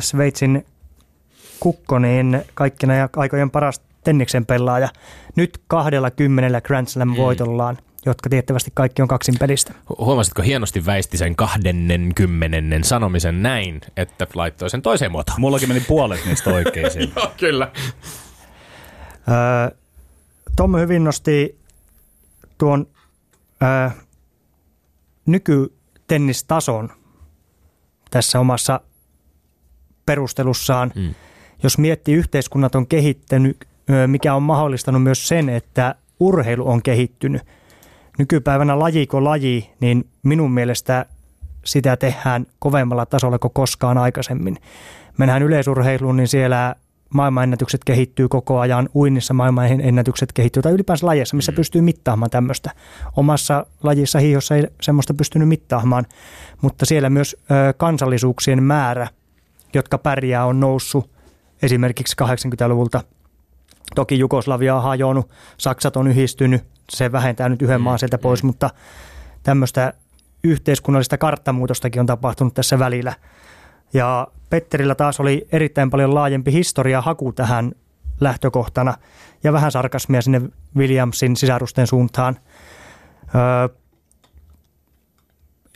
[0.00, 0.66] Sveitsin
[1.60, 4.88] kukko, niin kaikkina ja aikojen paras tenniksen pelaaja,
[5.36, 9.72] nyt 20 Grand Slam voitollaan, jotka tiettävästi kaikki on kaksin pelistä.
[9.90, 15.40] Hu- Huomasitko hienosti väisti sen 20 sanomisen näin, että laittoi sen toiseen muotoon?
[15.40, 17.12] Mullakin meni puolet niistä oikeisiin.
[17.16, 17.70] Joo, kyllä.
[19.28, 19.76] Öö,
[20.56, 21.58] Tom hyvin nosti
[22.58, 22.86] tuon
[23.62, 23.90] öö,
[25.26, 26.92] nykytennistason
[28.10, 28.80] tässä omassa
[30.06, 30.92] perustelussaan.
[30.94, 31.14] Mm.
[31.62, 33.64] Jos miettii yhteiskunnat on kehittänyt,
[34.06, 37.42] mikä on mahdollistanut myös sen, että urheilu on kehittynyt.
[38.18, 41.06] Nykypäivänä lajiko laji, niin minun mielestä
[41.64, 44.56] sitä tehdään kovemmalla tasolla kuin koskaan aikaisemmin.
[45.18, 46.74] Mennään yleisurheiluun, niin siellä
[47.14, 52.70] maailmanennätykset kehittyy koko ajan, uinnissa maailmanennätykset kehittyy, tai ylipäänsä lajeissa, missä pystyy mittaamaan tämmöistä.
[53.16, 56.06] Omassa lajissa hiihossa ei semmoista pystynyt mittaamaan,
[56.60, 59.08] mutta siellä myös ö, kansallisuuksien määrä,
[59.74, 61.10] jotka pärjää, on noussut
[61.62, 63.00] esimerkiksi 80-luvulta.
[63.94, 68.70] Toki Jugoslavia on hajonnut, Saksat on yhdistynyt, se vähentää nyt yhden maan sieltä pois, mutta
[69.42, 69.92] tämmöistä
[70.44, 73.12] yhteiskunnallista karttamuutostakin on tapahtunut tässä välillä.
[73.92, 77.72] Ja Petterillä taas oli erittäin paljon laajempi historia haku tähän
[78.20, 78.94] lähtökohtana
[79.44, 80.42] ja vähän sarkasmia sinne
[80.76, 82.36] Williamsin sisarusten suuntaan.
[83.34, 83.76] Öö,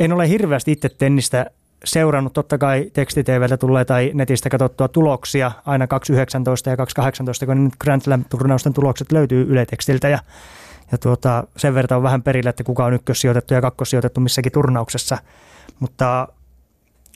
[0.01, 1.47] en ole hirveästi itse tennistä
[1.85, 5.90] seurannut, totta kai tekstiteivältä tulee tai netistä katsottua tuloksia aina 2.19
[6.71, 6.77] ja
[7.42, 10.18] 2.18, kun nyt Grand Slam-turnausten tulokset löytyy Yle Tekstiltä ja,
[10.92, 15.18] ja tuota, sen verran on vähän perillä, että kuka on ykkössijoitettu ja kakkossijoitettu missäkin turnauksessa.
[15.81, 16.29] Mutta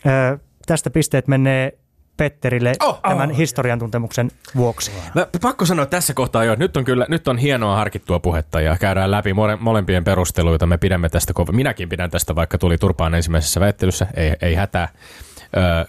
[0.07, 1.79] ö, tästä pisteet menee
[2.17, 3.37] Petterille oh, tämän oh.
[3.37, 4.93] historian tuntemuksen vuoksi.
[5.15, 8.61] Mä, pakko sanoa tässä kohtaa jo, että nyt on kyllä nyt on hienoa harkittua puhetta
[8.61, 10.67] ja käydään läpi mole, molempien perusteluita.
[10.67, 14.89] Me pidämme tästä, minäkin pidän tästä, vaikka tuli turpaan ensimmäisessä väittelyssä, ei, ei hätää.
[15.57, 15.85] Öö,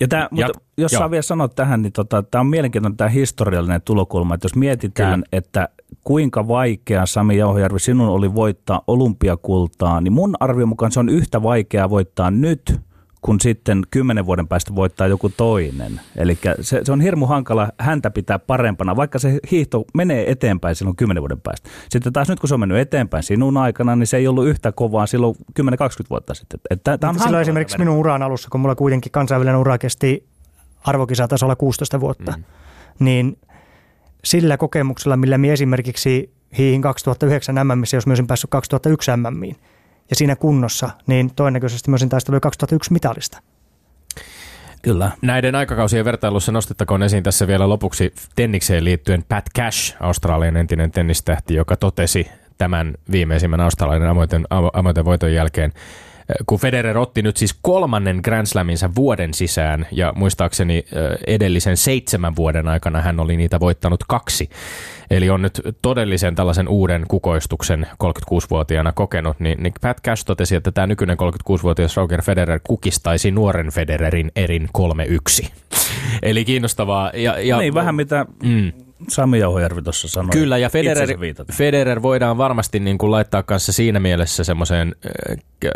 [0.00, 0.98] ja tämä, ja, mutta jos joo.
[0.98, 5.14] saa vielä sanoa tähän, niin tota, tämä on mielenkiintoinen tämä historiallinen tulokulma, että jos mietitään,
[5.14, 5.28] Kyllä.
[5.32, 5.68] että
[6.04, 11.42] kuinka vaikea Sami Jauhojärvi sinun oli voittaa olympiakultaa, niin mun arvion mukaan se on yhtä
[11.42, 12.80] vaikeaa voittaa nyt
[13.22, 16.00] kun sitten kymmenen vuoden päästä voittaa joku toinen.
[16.16, 20.96] Eli se, se on hirmu hankala häntä pitää parempana, vaikka se hiihto menee eteenpäin silloin
[20.96, 21.68] kymmenen vuoden päästä.
[21.88, 24.72] Sitten taas nyt kun se on mennyt eteenpäin sinun aikana, niin se ei ollut yhtä
[24.72, 25.64] kovaa silloin 10-20
[26.10, 26.60] vuotta sitten.
[26.70, 30.26] Että, tämä on silloin esimerkiksi minun uran alussa, kun mulla kuitenkin kansainvälinen ura kesti
[30.84, 32.44] arvokisatasolla 16 vuotta, mm.
[32.98, 33.38] niin
[34.24, 39.56] sillä kokemuksella, millä minä esimerkiksi hiihin 2009 MM, jos myös päässyt 2001 MMiin,
[40.10, 43.38] ja siinä kunnossa, niin todennäköisesti myös taistelu 2001 mitalista.
[44.82, 45.10] Kyllä.
[45.22, 51.54] Näiden aikakausien vertailussa nostettakoon esiin tässä vielä lopuksi tennikseen liittyen Pat Cash, Australian entinen tennistähti,
[51.54, 55.72] joka totesi tämän viimeisimmän australian avointen, avointen voiton jälkeen,
[56.46, 60.84] kun Federer otti nyt siis kolmannen Grand Slaminsa vuoden sisään ja muistaakseni
[61.26, 64.50] edellisen seitsemän vuoden aikana hän oli niitä voittanut kaksi.
[65.10, 70.72] Eli on nyt todellisen tällaisen uuden kukoistuksen 36-vuotiaana kokenut, niin, niin Pat Cash totesi, että
[70.72, 74.68] tämä nykyinen 36-vuotias Roger Federer kukistaisi nuoren Federerin erin
[75.42, 75.48] 3-1.
[76.22, 77.10] Eli kiinnostavaa.
[77.14, 78.72] Ja, ja, niin, vähän mitä mm.
[79.08, 80.30] Sami Jauhojärvi tuossa sanoi.
[80.30, 81.08] Kyllä, ja Federer,
[81.52, 84.94] Federer voidaan varmasti niin kuin laittaa kanssa siinä mielessä semmoiseen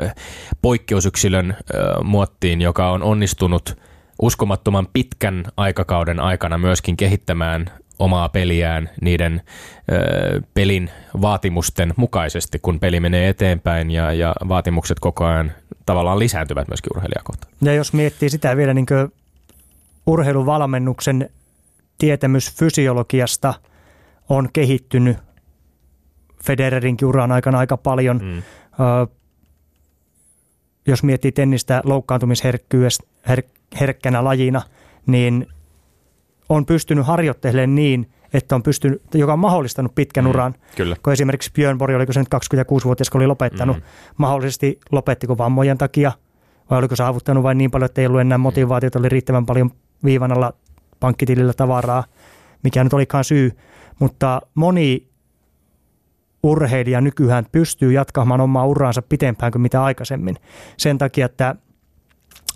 [0.02, 0.14] äh,
[0.62, 3.76] poikkeusyksilön äh, muottiin, joka on onnistunut
[4.22, 7.66] uskomattoman pitkän aikakauden aikana myöskin kehittämään
[7.98, 9.42] omaa peliään niiden
[9.92, 15.52] ö, pelin vaatimusten mukaisesti, kun peli menee eteenpäin ja, ja vaatimukset koko ajan
[15.86, 17.52] tavallaan lisääntyvät myöskin urheilijakohtaan.
[17.62, 18.86] Ja jos miettii sitä vielä niin
[20.06, 21.30] urheiluvalmennuksen
[22.02, 23.54] tietämys fysiologiasta
[24.28, 25.16] on kehittynyt
[26.44, 28.20] Federerinkin uran aikana aika paljon.
[28.22, 28.38] Mm.
[28.38, 28.42] Ö,
[30.86, 34.62] jos miettii tennistä loukkaantumisherkkänä lajina,
[35.06, 35.46] niin
[36.48, 40.54] on pystynyt harjoittelemaan niin, että on pystynyt, joka on mahdollistanut pitkän mm, uran.
[40.76, 40.96] Kyllä.
[41.02, 43.82] Kun esimerkiksi Björn Borg, oliko se nyt 26-vuotias, kun oli lopettanut, mm.
[44.16, 46.12] mahdollisesti lopettiko vammojen takia,
[46.70, 49.70] vai oliko saavuttanut vain niin paljon, että ei ollut enää motivaatiota, oli riittävän paljon
[50.04, 50.52] viivan alla
[51.02, 52.04] pankkitilillä tavaraa,
[52.62, 53.50] mikä nyt olikaan syy.
[53.98, 55.08] Mutta moni
[56.42, 60.36] urheilija nykyään pystyy jatkamaan omaa uraansa pitempään kuin mitä aikaisemmin.
[60.76, 61.56] Sen takia, että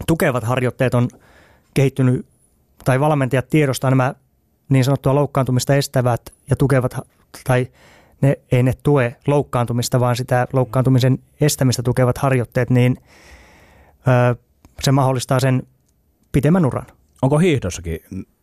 [0.06, 1.08] tukevat harjoitteet on
[1.74, 2.26] kehittynyt
[2.84, 4.14] tai valmentajat tiedostaa nämä
[4.68, 6.96] niin sanottua loukkaantumista estävät ja tukevat,
[7.44, 7.66] tai
[8.20, 12.96] ne, ei ne tue loukkaantumista, vaan sitä loukkaantumisen estämistä tukevat harjoitteet, niin
[14.32, 14.36] ö,
[14.82, 15.62] se mahdollistaa sen
[16.32, 16.86] pitemmän uran.
[17.22, 17.98] Onko hiihdossakin,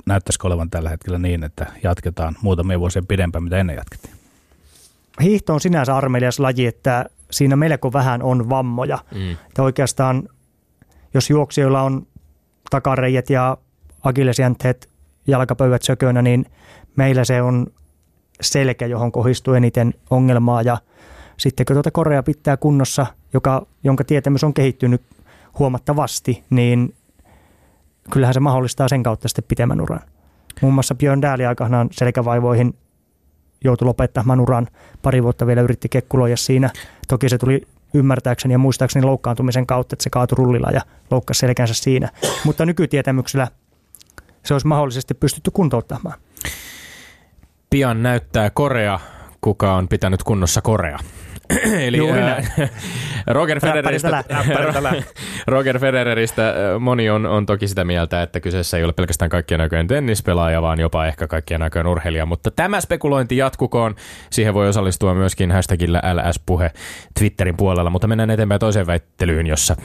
[0.06, 4.14] näyttäisikö olevan tällä hetkellä niin, että jatketaan muutamia vuosia pidempään, mitä ennen jatkettiin?
[5.22, 9.00] Hiihto on sinänsä armelias laji, että siinä melko vähän on vammoja.
[9.12, 9.30] Mm.
[9.58, 10.30] Ja oikeastaan,
[11.14, 12.08] jos juoksijoilla on
[12.70, 13.58] takareijät ja
[14.04, 14.90] akillesjänteet,
[15.28, 16.46] jalkapöydät sökönä, niin
[16.96, 17.68] meillä se on
[18.42, 20.78] selkä, johon kohdistuu eniten ongelmaa ja
[21.38, 25.02] sitten kun tuota korea pitää kunnossa, joka, jonka tietämys on kehittynyt
[25.60, 26.96] huomattavasti, niin
[28.12, 30.00] kyllähän se mahdollistaa sen kautta sitten pitemmän uran.
[30.62, 32.74] Muun muassa Björn Dääli aikanaan selkävaivoihin
[33.64, 34.68] joutui lopettamaan uran.
[35.02, 36.70] Pari vuotta vielä yritti kekkuloja siinä.
[37.08, 37.62] Toki se tuli
[37.94, 42.10] ymmärtääkseni ja muistaakseni loukkaantumisen kautta, että se kaatui rullilla ja loukkasi selkänsä siinä.
[42.46, 43.48] Mutta nykytietämyksellä
[44.46, 46.20] se olisi mahdollisesti pystytty kuntouttamaan.
[47.70, 49.00] Pian näyttää Korea,
[49.42, 51.00] kuka on pitänyt kunnossa Korea.
[51.88, 51.98] Eli
[53.28, 54.24] Roger, Federeristä,
[55.48, 59.88] Roger Federeristä moni on, on toki sitä mieltä, että kyseessä ei ole pelkästään kaikkien näköjen
[59.88, 62.26] tennispelaaja, vaan jopa ehkä kaikkien näköjen urheilija.
[62.26, 63.96] Mutta tämä spekulointi jatkukoon.
[64.30, 66.72] Siihen voi osallistua myöskin hashtagillä LS-puhe
[67.20, 69.76] Twitterin puolella, mutta mennään eteenpäin toiseen väittelyyn, jossa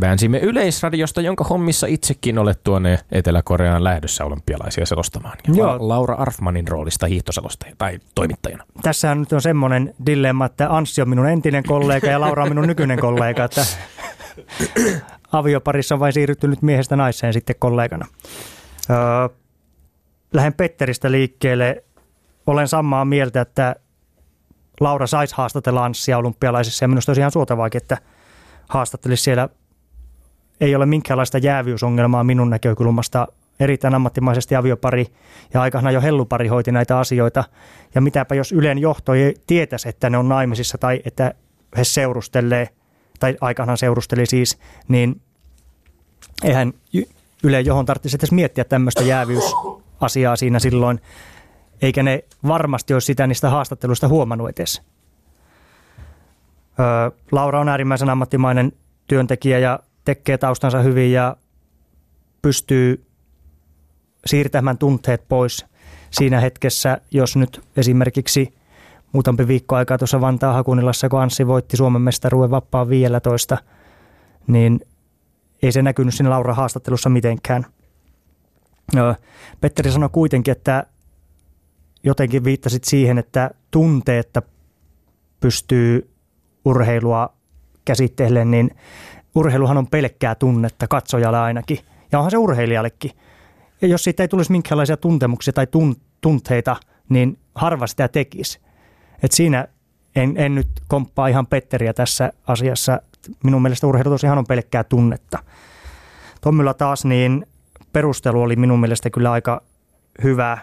[0.00, 5.38] Väänsimme Yleisradiosta, jonka hommissa itsekin olet tuonne Etelä-Koreaan lähdössä olympialaisia selostamaan.
[5.54, 5.88] Joo.
[5.88, 8.64] Laura Arfmanin roolista hiihtoselostaja tai toimittajana.
[8.82, 12.66] Tässä nyt on semmoinen dilemma, että Anssi on minun entinen kollega ja Laura on minun
[12.66, 13.66] nykyinen kollega, että
[15.32, 18.06] avioparissa on vain siirrytty nyt miehestä naiseen sitten kollegana.
[18.90, 18.96] Öö,
[20.32, 21.84] lähden Petteristä liikkeelle.
[22.46, 23.76] Olen samaa mieltä, että
[24.80, 27.98] Laura saisi haastatella Anssia olympialaisissa ja minusta olisi ihan suotavaakin, että
[28.68, 29.48] haastattelisi siellä
[30.60, 33.28] ei ole minkäänlaista jäävyysongelmaa minun näkökulmasta.
[33.60, 35.06] Erittäin ammattimaisesti aviopari
[35.54, 37.44] ja aikana jo hellupari hoiti näitä asioita.
[37.94, 41.34] Ja mitäpä jos Ylen johto ei tietäisi, että ne on naimisissa tai että
[41.76, 42.68] he seurustelee,
[43.20, 45.20] tai aikanaan seurusteli siis, niin
[46.44, 46.72] eihän
[47.42, 51.00] Yle, johon tarvitsisi edes miettiä tämmöistä jäävyysasiaa siinä silloin,
[51.82, 54.82] eikä ne varmasti olisi sitä niistä haastatteluista huomannut edes.
[57.32, 58.72] Laura on äärimmäisen ammattimainen
[59.06, 61.36] työntekijä ja tekee taustansa hyvin ja
[62.42, 63.06] pystyy
[64.26, 65.66] siirtämään tunteet pois
[66.10, 68.54] siinä hetkessä, jos nyt esimerkiksi
[69.12, 73.58] muutampi viikko aikaa tuossa Vantaa Hakunilassa, kun Anssi voitti Suomen mestaruuden vapaa 15,
[74.46, 74.80] niin
[75.62, 77.66] ei se näkynyt siinä Laura haastattelussa mitenkään.
[79.60, 80.86] Petteri sanoi kuitenkin, että
[82.04, 84.42] jotenkin viittasit siihen, että tunteetta
[85.40, 86.10] pystyy
[86.64, 87.32] urheilua
[87.84, 88.70] käsittelemään, niin
[89.36, 91.78] urheiluhan on pelkkää tunnetta katsojalle ainakin.
[92.12, 93.10] Ja onhan se urheilijallekin.
[93.82, 96.76] Ja jos siitä ei tulisi minkäänlaisia tuntemuksia tai tun, tunteita,
[97.08, 98.60] niin harva sitä tekisi.
[99.22, 99.68] Et siinä
[100.16, 103.00] en, en nyt komppaa ihan Petteriä tässä asiassa.
[103.44, 105.38] Minun mielestä urheilu tosiaan on pelkkää tunnetta.
[106.40, 107.46] Tommilla taas niin
[107.92, 109.62] perustelu oli minun mielestä kyllä aika
[110.22, 110.58] hyvä.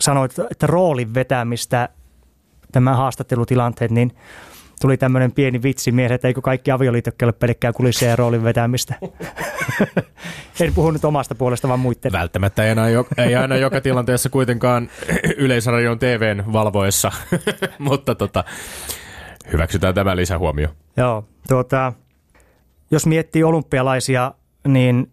[0.00, 1.88] Sanoit, että roolin vetämistä
[2.72, 4.12] tämä haastattelutilanteet, niin
[4.80, 8.94] tuli tämmöinen pieni vitsi mies, että eikö kaikki avioliitokki ole pelkkää kulissien ja roolin vetämistä.
[10.60, 12.12] en puhu nyt omasta puolesta, vaan muiden.
[12.12, 12.82] Välttämättä ei aina,
[13.18, 14.90] ei aina joka tilanteessa kuitenkaan
[15.36, 17.12] Yleisradion TVn valvoessa,
[17.78, 18.44] mutta tota,
[19.52, 20.68] hyväksytään tämä lisähuomio.
[20.96, 21.92] Joo, tuota,
[22.90, 24.34] jos miettii olympialaisia,
[24.68, 25.12] niin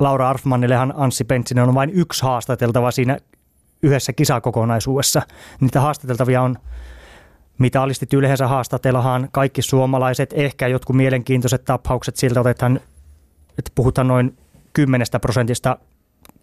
[0.00, 3.18] Laura Arfmanillehan Anssi Pentsinen on vain yksi haastateltava siinä
[3.82, 5.22] yhdessä kisakokonaisuudessa.
[5.60, 6.56] Niitä haastateltavia on
[7.60, 12.80] mitalistit yleensä haastatellaan kaikki suomalaiset, ehkä jotkut mielenkiintoiset tapaukset, siltä otetaan,
[13.58, 14.38] että puhutaan noin
[14.72, 15.76] 10 prosentista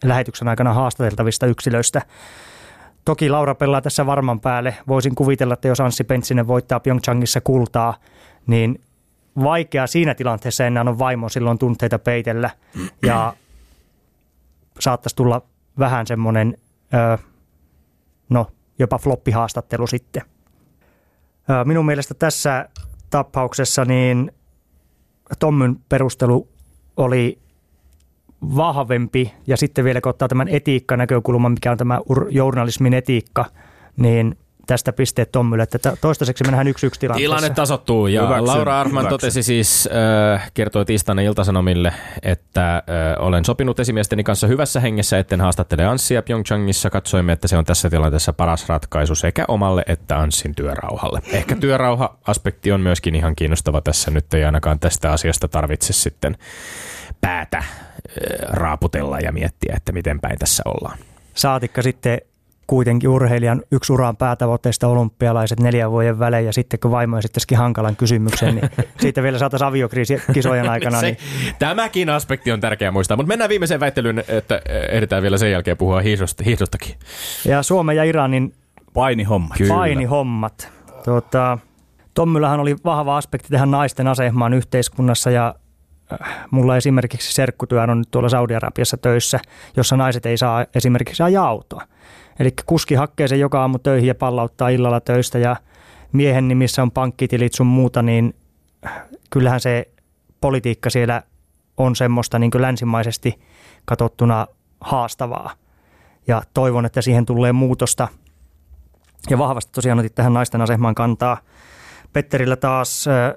[0.03, 2.01] lähetyksen aikana haastateltavista yksilöistä.
[3.05, 4.75] Toki Laura pelaa tässä varman päälle.
[4.87, 7.97] Voisin kuvitella, että jos Anssi Pentsinen voittaa Pyeongchangissa kultaa,
[8.47, 8.81] niin
[9.43, 12.49] vaikea siinä tilanteessa enää on vaimo silloin tunteita peitellä.
[13.05, 13.33] Ja
[14.79, 15.41] saattaisi tulla
[15.79, 16.57] vähän semmoinen,
[18.29, 18.47] no
[18.79, 20.21] jopa floppihaastattelu sitten.
[21.65, 22.69] Minun mielestä tässä
[23.09, 24.31] tapauksessa niin
[25.39, 26.47] Tommyn perustelu
[26.97, 27.39] oli
[28.41, 29.33] vahvempi.
[29.47, 33.45] Ja sitten vielä kun ottaa tämän etiikka-näkökulman, mikä on tämä journalismin etiikka,
[33.97, 37.37] niin tästä pisteet Tommylle, että toistaiseksi mennään yksi yksi tilanteessa.
[37.37, 39.09] Tilanne tasottuu ja hyväksyn, Laura Arman hyväksyn.
[39.09, 39.89] totesi siis,
[40.33, 42.83] äh, kertoi tiistaina Iltasanomille, että äh,
[43.19, 46.89] olen sopinut esimiesteni kanssa hyvässä hengessä, etten haastattele Anssia Pyeongchangissa.
[46.89, 51.21] Katsoimme, että se on tässä tilanteessa paras ratkaisu sekä omalle että Anssin työrauhalle.
[51.31, 54.11] Ehkä työrauha-aspekti on myöskin ihan kiinnostava tässä.
[54.11, 56.37] Nyt ei ainakaan tästä asiasta tarvitse sitten
[57.21, 57.65] päätä äh,
[58.49, 60.97] raaputella ja miettiä, että miten päin tässä ollaan.
[61.33, 62.21] Saatikka sitten
[62.67, 67.95] kuitenkin urheilijan yksi uraan päätavoitteista olympialaiset neljän vuoden välein ja sitten kun vaimo esittäisikin hankalan
[67.95, 68.69] kysymyksen, niin
[69.01, 70.99] siitä vielä saataisiin aviokriisi kisojen aikana.
[70.99, 71.17] Se, niin...
[71.59, 76.01] Tämäkin aspekti on tärkeä muistaa, mutta mennään viimeiseen väittelyyn, että ehditään vielä sen jälkeen puhua
[76.01, 76.95] hiihdosta, hiihdostakin.
[77.45, 78.53] Ja Suomen ja Iranin
[78.93, 79.57] painihommat.
[79.57, 79.73] Kyllä.
[79.73, 80.71] Painihommat.
[81.05, 81.57] Tuota,
[82.13, 85.55] Tommylähän oli vahva aspekti tähän naisten asemaan yhteiskunnassa ja
[86.11, 89.39] äh, mulla esimerkiksi serkkutyön on nyt tuolla Saudi-Arabiassa töissä,
[89.75, 91.81] jossa naiset ei saa esimerkiksi ajaa autoa.
[92.39, 95.55] Eli kuski hakkee sen joka aamu töihin ja pallauttaa illalla töistä ja
[96.11, 98.35] miehen nimissä on pankkitilit sun muuta, niin
[99.29, 99.87] kyllähän se
[100.41, 101.23] politiikka siellä
[101.77, 103.39] on semmoista niin länsimaisesti
[103.85, 104.47] katsottuna
[104.81, 105.51] haastavaa.
[106.27, 108.07] Ja toivon, että siihen tulee muutosta.
[109.29, 111.37] Ja vahvasti tosiaan otit tähän naisten asemaan kantaa.
[112.13, 113.33] Petterillä taas äh,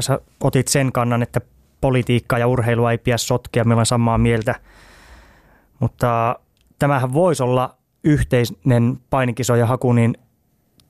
[0.00, 1.40] sä otit sen kannan, että
[1.80, 4.54] politiikkaa ja urheilua ei pidä sotkea, meillä on samaa mieltä.
[5.80, 6.38] Mutta
[6.78, 10.18] tämähän voisi olla yhteinen painikisoja haku, niin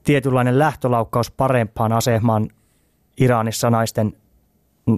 [0.03, 2.49] tietynlainen lähtölaukkaus parempaan asemaan
[3.17, 4.13] Iranissa naisten,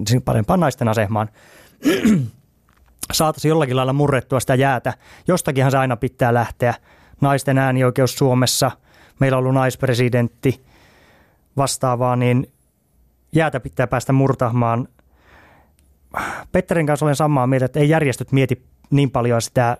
[0.06, 1.28] siis parempaan naisten asemaan.
[3.12, 4.94] Saataisiin jollakin lailla murrettua sitä jäätä.
[5.28, 6.74] Jostakinhan se aina pitää lähteä.
[7.20, 8.70] Naisten äänioikeus Suomessa,
[9.18, 10.64] meillä on ollut naispresidentti
[11.56, 12.52] vastaavaa, niin
[13.32, 14.88] jäätä pitää päästä murtahmaan.
[16.52, 19.76] Petterin kanssa olen samaa mieltä, että ei järjestöt mieti niin paljon sitä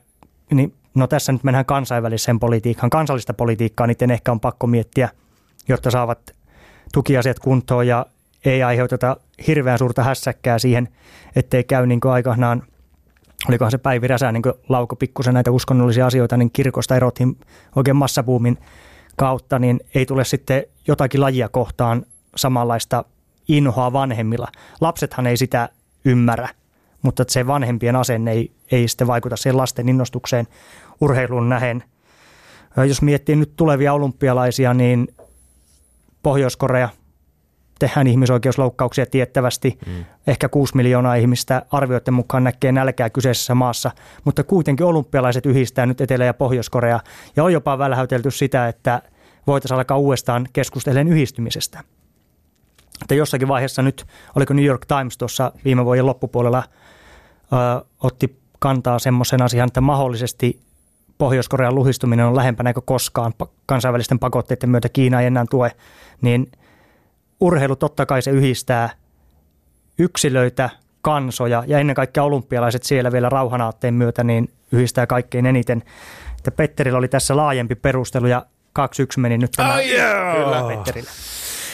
[0.50, 2.90] niin no tässä nyt mennään kansainväliseen politiikkaan.
[2.90, 5.08] Kansallista politiikkaa niiden ehkä on pakko miettiä,
[5.68, 6.34] jotta saavat
[6.92, 8.06] tukiasiat kuntoon ja
[8.44, 10.88] ei aiheuteta hirveän suurta hässäkkää siihen,
[11.36, 12.62] ettei käy niin kuin aikanaan,
[13.48, 17.36] olikohan se Päivi Räsä niin lauko pikkusen näitä uskonnollisia asioita, niin kirkosta erottiin
[17.76, 18.58] oikein massapuumin
[19.16, 23.04] kautta, niin ei tule sitten jotakin lajia kohtaan samanlaista
[23.48, 24.48] inhoa vanhemmilla.
[24.80, 25.68] Lapsethan ei sitä
[26.04, 26.48] ymmärrä
[27.02, 30.46] mutta se vanhempien asenne ei, ei sitten vaikuta siihen lasten innostukseen
[31.00, 31.84] urheiluun nähen.
[32.88, 35.08] Jos miettii nyt tulevia olympialaisia, niin
[36.22, 36.88] Pohjois-Korea
[37.78, 39.78] tehdään ihmisoikeusloukkauksia tiettävästi.
[39.86, 40.04] Mm.
[40.26, 43.90] Ehkä 6 miljoonaa ihmistä arvioiden mukaan näkee nälkää kyseisessä maassa,
[44.24, 47.00] mutta kuitenkin olympialaiset yhdistää nyt Etelä- ja Pohjois-Korea.
[47.36, 49.02] Ja on jopa väläytelty sitä, että
[49.46, 51.80] voitaisiin alkaa uudestaan keskustellen yhdistymisestä.
[53.02, 56.62] Että jossakin vaiheessa nyt, oliko New York Times tuossa viime vuoden loppupuolella,
[57.52, 60.60] ö, otti kantaa semmoisen asian, että mahdollisesti
[61.18, 63.34] Pohjois-Korean luhistuminen on lähempänä kuin koskaan
[63.66, 65.72] kansainvälisten pakotteiden myötä Kiina ei enää tue,
[66.20, 66.52] niin
[67.40, 68.90] urheilu totta kai se yhdistää
[69.98, 70.70] yksilöitä,
[71.02, 75.82] kansoja ja ennen kaikkea olympialaiset siellä vielä rauhanaatteen myötä niin yhdistää kaikkein eniten.
[76.38, 78.46] Että Petterillä oli tässä laajempi perustelu ja
[78.78, 78.82] 2-1
[79.16, 79.88] meni nyt tämä Ai
[80.36, 81.10] Kyllä, Petterille.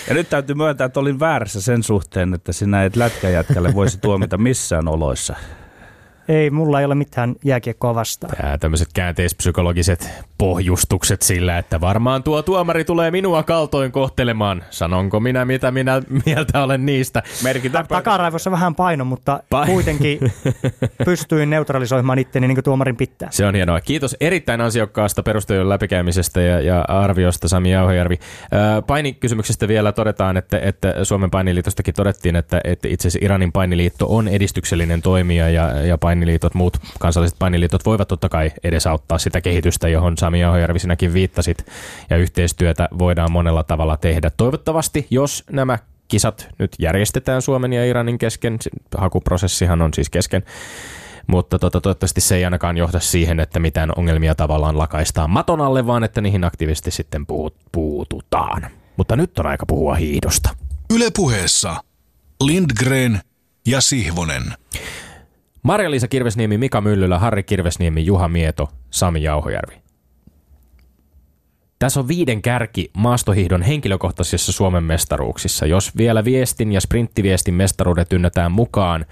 [0.09, 4.39] Ja nyt täytyy myöntää, että olin väärässä sen suhteen, että sinä et lätkäjätkälle voisi tuomita
[4.39, 5.37] missään oloissa.
[6.29, 8.37] Ei, mulla ei ole mitään jääkiekkoa vastaan.
[8.37, 14.65] Tää tämmöiset käänteispsykologiset pohjustukset sillä, että varmaan tuo tuomari tulee minua kaltoin kohtelemaan.
[14.71, 17.23] Sanonko minä, mitä minä mieltä olen niistä?
[17.43, 20.19] Merkitään Takaraivossa vähän paino, mutta Pa- kuitenkin
[21.05, 23.29] pystyin neutralisoimaan itteni niin kuin tuomarin pitää.
[23.31, 23.81] Se on hienoa.
[23.81, 28.19] Kiitos erittäin ansiokkaasta perustelujen läpikäymisestä ja, ja arviosta Sami Jauhojärvi.
[28.87, 34.29] Painikysymyksestä vielä todetaan, että, että Suomen painiliitostakin todettiin, että, että itse asiassa Iranin painiliitto on
[34.29, 40.19] edistyksellinen toimija ja, ja painiliitot, muut kansalliset painiliitot voivat totta kai edesauttaa sitä kehitystä, johon
[40.27, 41.67] Sami Jauhojärvi sinäkin viittasit
[42.11, 44.31] ja yhteistyötä voidaan monella tavalla tehdä.
[44.37, 48.59] Toivottavasti, jos nämä kisat nyt järjestetään Suomen ja Iranin kesken,
[48.97, 50.43] hakuprosessihan on siis kesken,
[51.27, 55.87] mutta tota, toivottavasti se ei ainakaan johda siihen, että mitään ongelmia tavallaan lakaistaan maton alle,
[55.87, 58.67] vaan että niihin aktiivisesti sitten puut, puututaan.
[58.97, 60.49] Mutta nyt on aika puhua hiidosta.
[60.95, 61.77] Ylepuheessa
[62.41, 63.21] Lindgren
[63.67, 64.43] ja Sihvonen.
[65.63, 69.86] Marja-Liisa Kirvesniemi, Mika Myllylä, Harri Kirvesniemi, Juha Mieto, Sami Jauhojärvi.
[71.79, 75.67] Tässä on viiden kärki maastohihdon henkilökohtaisissa Suomen mestaruuksissa.
[75.67, 79.07] Jos vielä viestin ja sprinttiviestin mestaruudet ynnätään mukaan,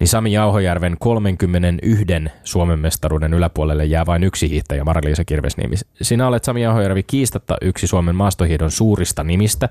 [0.00, 2.04] niin Sami Jauhojärven 31
[2.44, 5.76] Suomen mestaruuden yläpuolelle jää vain yksi hiihtäjä, Marja-Liisa Kirvesniemi.
[6.02, 9.68] Sinä olet Sami Jauhojärvi kiistatta yksi Suomen maastohihdon suurista nimistä.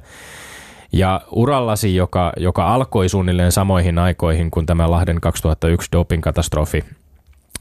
[0.93, 6.83] Ja urallasi, joka, joka alkoi suunnilleen samoihin aikoihin kuin tämä Lahden 2001 dopingkatastrofi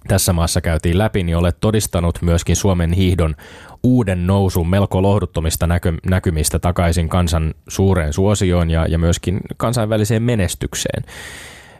[0.08, 3.34] tässä maassa käytiin läpi, niin olet todistanut myöskin Suomen hiihdon
[3.82, 11.04] uuden nousun melko lohduttomista näky- näkymistä takaisin kansan suureen suosioon ja, ja myöskin kansainväliseen menestykseen.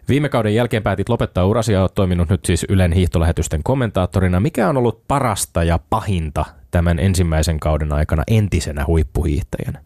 [0.09, 4.41] Viime kauden jälkeen päätit lopettaa urasi ja olet toiminut nyt siis Ylen hiihtolähetysten kommentaattorina.
[4.41, 9.81] Mikä on ollut parasta ja pahinta tämän ensimmäisen kauden aikana entisenä huippuhiihtäjänä?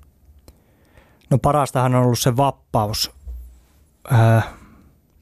[1.31, 3.11] No parastahan on ollut se vapaus
[4.11, 4.43] ää,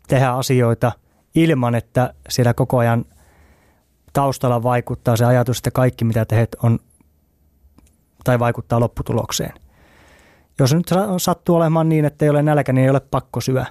[0.09, 0.93] tehdä asioita
[1.35, 3.05] ilman, että siellä koko ajan
[4.12, 6.78] taustalla vaikuttaa se ajatus, että kaikki mitä teet on
[8.24, 9.53] tai vaikuttaa lopputulokseen.
[10.59, 10.87] Jos nyt
[11.18, 13.64] sattuu olemaan niin, että ei ole nälkä, niin ei ole pakko syö.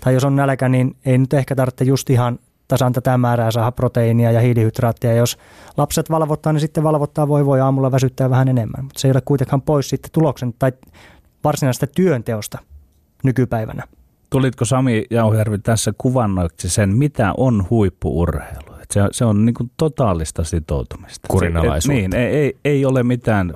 [0.00, 2.38] Tai jos on nälkä, niin ei nyt ehkä tarvitse just ihan
[2.68, 5.14] tasan tätä määrää saada proteiinia ja hiilihydraattia.
[5.14, 5.38] Jos
[5.76, 8.84] lapset valvottaa, niin sitten valvottaa voi voi aamulla väsyttää vähän enemmän.
[8.84, 10.72] Mutta se ei ole kuitenkaan pois sitten tuloksen tai
[11.44, 12.58] varsinaisesta työnteosta
[13.24, 13.82] nykypäivänä.
[14.30, 18.74] Tulitko Sami Jauhjärvi tässä kuvannoiksi sen, mitä on huippuurheilu?
[18.82, 21.28] Et se, se on niin kuin totaalista sitoutumista.
[21.28, 21.98] Kurinalaisuutta.
[21.98, 23.54] Et, niin, ei, ei, ei ole mitään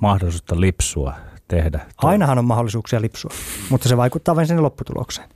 [0.00, 1.14] mahdollisuutta lipsua
[1.48, 1.80] tehdä.
[1.96, 3.30] Ainahan on mahdollisuuksia lipsua,
[3.70, 5.28] mutta se vaikuttaa vain sinne lopputulokseen.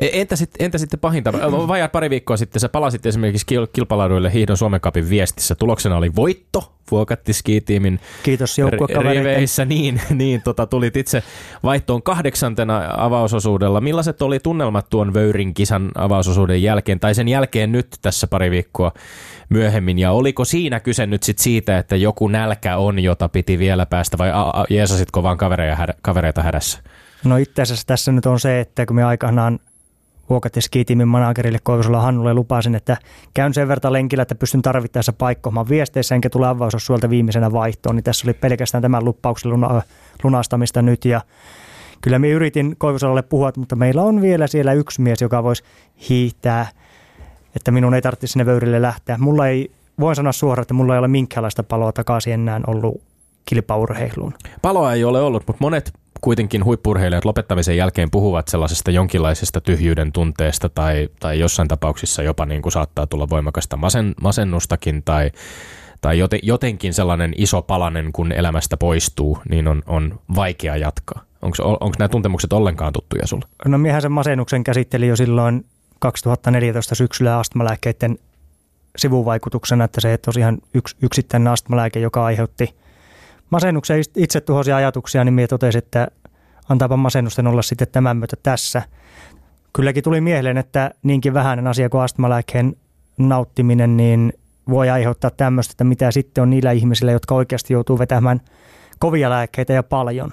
[0.00, 1.32] E, Entä, sit, entä sitten pahinta?
[1.68, 5.54] Vajaa pari viikkoa sitten sä palasit esimerkiksi kil- kilpalauduille hiihdon Suomen Cupin viestissä.
[5.54, 8.56] Tuloksena oli voitto Vuokatti skitiimin Kiitos
[9.12, 9.64] riveissä.
[9.64, 11.22] Niin, niin tota, tulit itse
[11.62, 13.80] vaihtoon kahdeksantena avausosuudella.
[13.80, 18.92] Millaiset oli tunnelmat tuon Vöyrin kisan avausosuuden jälkeen tai sen jälkeen nyt tässä pari viikkoa
[19.48, 19.98] myöhemmin?
[19.98, 24.18] Ja oliko siinä kyse nyt sit siitä, että joku nälkä on, jota piti vielä päästä
[24.18, 26.78] vai a- a- jeesasitko vaan kavereita, hädä, kavereita hädässä?
[27.24, 29.58] No itse asiassa tässä nyt on se, että kun me aikanaan
[30.30, 32.96] Vuokatti skitiimin managerille Koivusolla Hannulle lupasin, että
[33.34, 38.04] käyn sen verran lenkillä, että pystyn tarvittaessa paikkomaan viesteissä, enkä tule avausossuolta viimeisenä vaihtoon, niin
[38.04, 39.82] tässä oli pelkästään tämän lupauksen luna-
[40.22, 41.20] lunastamista nyt ja
[42.00, 45.62] kyllä minä yritin Koivusolalle puhua, mutta meillä on vielä siellä yksi mies, joka voisi
[46.08, 46.66] hiihtää,
[47.56, 49.18] että minun ei tarvitse sinne vöyrille lähteä.
[49.18, 49.70] Mulla ei,
[50.00, 53.02] voin sanoa suoraan, että mulla ei ole minkäänlaista paloa takaisin enää ollut
[53.44, 54.34] kilpaurheiluun.
[54.62, 60.68] Paloa ei ole ollut, mutta monet kuitenkin huippurheilijat lopettamisen jälkeen puhuvat sellaisesta jonkinlaisesta tyhjyyden tunteesta
[60.68, 65.30] tai, tai jossain tapauksissa jopa niin kuin saattaa tulla voimakasta masen, masennustakin tai,
[66.00, 71.24] tai joten, jotenkin sellainen iso palanen, kun elämästä poistuu, niin on, on vaikea jatkaa.
[71.42, 73.46] Onko nämä tuntemukset ollenkaan tuttuja sulle?
[73.66, 75.66] No miehän sen masennuksen käsitteli jo silloin
[75.98, 78.18] 2014 syksyllä astmalääkkeiden
[78.96, 82.74] sivuvaikutuksena, että se tosiaan yks, yksittäinen astmalääke, joka aiheutti
[83.50, 86.08] masennuksen itsetuhoisia ajatuksia, niin minä totesin, että
[86.68, 88.82] antaapa masennusten olla sitten tämän myötä tässä.
[89.72, 92.76] Kylläkin tuli mieleen, että niinkin vähäinen asia kuin astmalääkkeen
[93.18, 94.32] nauttiminen, niin
[94.68, 98.40] voi aiheuttaa tämmöistä, että mitä sitten on niillä ihmisillä, jotka oikeasti joutuu vetämään
[98.98, 100.32] kovia lääkkeitä ja paljon,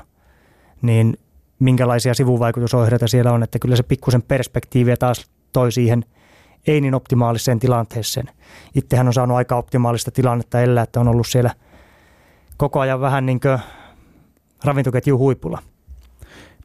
[0.81, 1.17] niin
[1.59, 6.05] minkälaisia sivuvaikutusohjeita siellä on, että kyllä se pikkusen perspektiiviä taas toi siihen
[6.67, 8.29] ei niin optimaaliseen tilanteeseen.
[8.75, 11.51] Itsehän on saanut aika optimaalista tilannetta elää, että on ollut siellä
[12.57, 13.59] koko ajan vähän niin kuin
[14.63, 15.59] ravintoketju huipulla.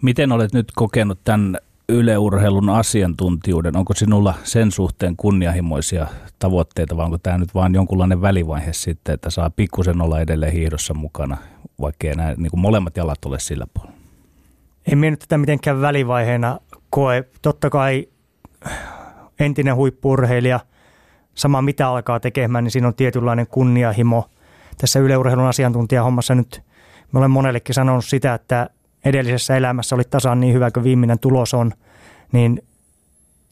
[0.03, 1.57] Miten olet nyt kokenut tämän
[1.89, 3.77] yleurheilun asiantuntijuuden?
[3.77, 6.07] Onko sinulla sen suhteen kunnianhimoisia
[6.39, 10.95] tavoitteita vai onko tämä nyt vain jonkunlainen välivaihe sitten, että saa pikkusen olla edelleen hiihdossa
[10.95, 11.37] mukana,
[11.81, 13.97] vaikka enää niin kuin molemmat jalat ole sillä puolella?
[14.93, 16.59] En minä nyt tätä mitenkään välivaiheena
[16.91, 17.25] koe.
[17.43, 18.09] Totta kai
[19.41, 20.61] entinen huippurheilija,
[21.35, 24.29] sama mitä alkaa tekemään, niin siinä on tietynlainen kunnianhimo.
[24.79, 26.63] Tässä yleurheilun asiantuntijahommassa nyt,
[27.13, 28.71] mä olen monellekin sanonut sitä, että
[29.05, 31.73] edellisessä elämässä oli tasan niin hyvä kuin viimeinen tulos on,
[32.33, 32.63] niin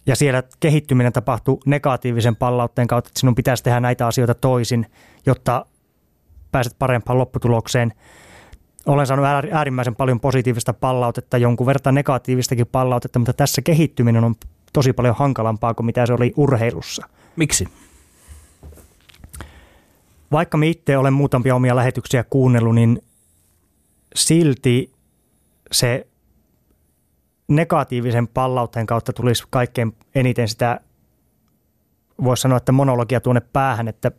[0.07, 4.87] ja siellä kehittyminen tapahtuu negatiivisen palautteen kautta, että sinun pitäisi tehdä näitä asioita toisin,
[5.27, 5.67] jotta
[6.53, 7.93] pääset parempaan lopputulokseen.
[8.87, 14.35] Olen saanut äärimmäisen paljon positiivista palautetta, jonkun verran negatiivistakin palautetta, mutta tässä kehittyminen on
[14.73, 17.07] tosi paljon hankalampaa kuin mitä se oli urheilussa.
[17.37, 17.69] Miksi?
[20.33, 23.03] Vaikka me itse olen muutamia omia lähetyksiä kuunnellut, niin
[24.15, 24.93] silti
[25.73, 26.07] se
[27.49, 30.81] negatiivisen palautteen kautta tulisi kaikkein eniten sitä,
[32.25, 34.11] voisi sanoa, että monologia tuonne päähän, että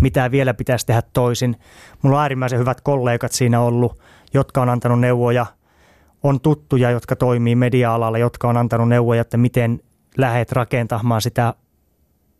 [0.00, 1.56] mitä vielä pitäisi tehdä toisin.
[2.02, 3.98] Mulla on äärimmäisen hyvät kollegat siinä ollut,
[4.34, 5.46] jotka on antanut neuvoja.
[6.22, 9.80] On tuttuja, jotka toimii media-alalla, jotka on antanut neuvoja, että miten
[10.16, 11.54] lähet rakentamaan sitä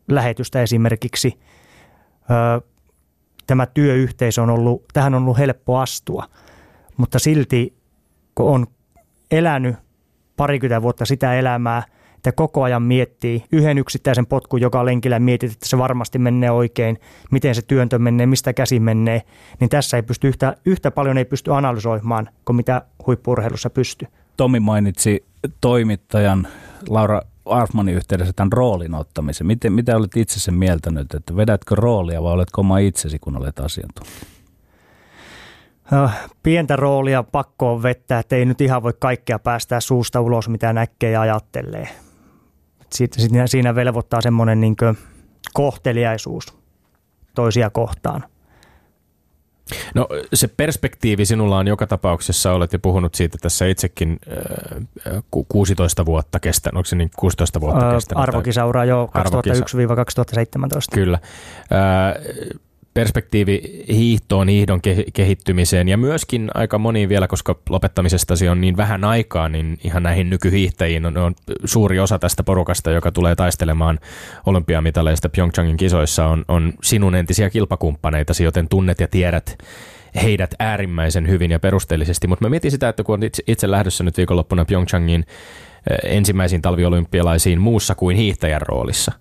[0.08, 1.40] lähetystä esimerkiksi.
[3.48, 6.24] Tämä työyhteisö on ollut, tähän on ollut helppo astua,
[6.96, 7.78] mutta silti
[8.34, 8.66] kun on
[9.30, 9.76] elänyt
[10.36, 11.82] parikymmentä vuotta sitä elämää,
[12.16, 16.98] että koko ajan miettii yhden yksittäisen potkun joka lenkillä mietit, että se varmasti menee oikein,
[17.30, 19.22] miten se työntö menee, mistä käsi menee,
[19.60, 24.08] niin tässä ei pysty yhtä, yhtä paljon ei pysty analysoimaan kuin mitä huippurheilussa pystyy.
[24.36, 25.24] Tomi mainitsi
[25.60, 26.48] toimittajan
[26.88, 29.46] Laura Arfmanin yhteydessä tämän roolin ottamisen.
[29.46, 33.58] Miten, mitä olet itse sen mieltänyt, että vedätkö roolia vai oletko oma itsesi, kun olet
[33.58, 34.16] asiantuntija?
[36.42, 40.72] Pientä roolia pakko on vettää, että ei nyt ihan voi kaikkea päästää suusta ulos, mitä
[40.72, 41.88] näkee ja ajattelee.
[42.92, 44.76] Sitten siinä velvoittaa semmoinen niin
[45.54, 46.58] kohteliaisuus
[47.34, 48.24] toisia kohtaan–
[49.94, 54.18] No se perspektiivi sinulla on joka tapauksessa, olet jo puhunut siitä tässä itsekin
[55.06, 58.22] äh, 16 vuotta kestänyt, onko se niin 16 vuotta kestänyt?
[58.22, 60.94] Arvokisauraa jo 2001-2017.
[60.94, 61.18] Kyllä.
[61.22, 62.58] Äh,
[62.98, 64.80] perspektiivi hiihtoon, hiihdon
[65.12, 70.30] kehittymiseen ja myöskin aika moniin vielä, koska lopettamisestasi on niin vähän aikaa, niin ihan näihin
[70.30, 71.34] nykyhiihtäjiin on, on
[71.64, 73.98] suuri osa tästä porukasta, joka tulee taistelemaan
[74.46, 79.58] olympiamitaleista Pyeongchangin kisoissa, on, on sinun entisiä kilpakumppaneitasi, joten tunnet ja tiedät
[80.22, 82.26] heidät äärimmäisen hyvin ja perusteellisesti.
[82.26, 85.24] Mutta mä mietin sitä, että kun itse, itse lähdössä nyt viikonloppuna Pyeongchangiin
[86.04, 89.12] ensimmäisiin talviolympialaisiin muussa kuin hiihtäjän roolissa,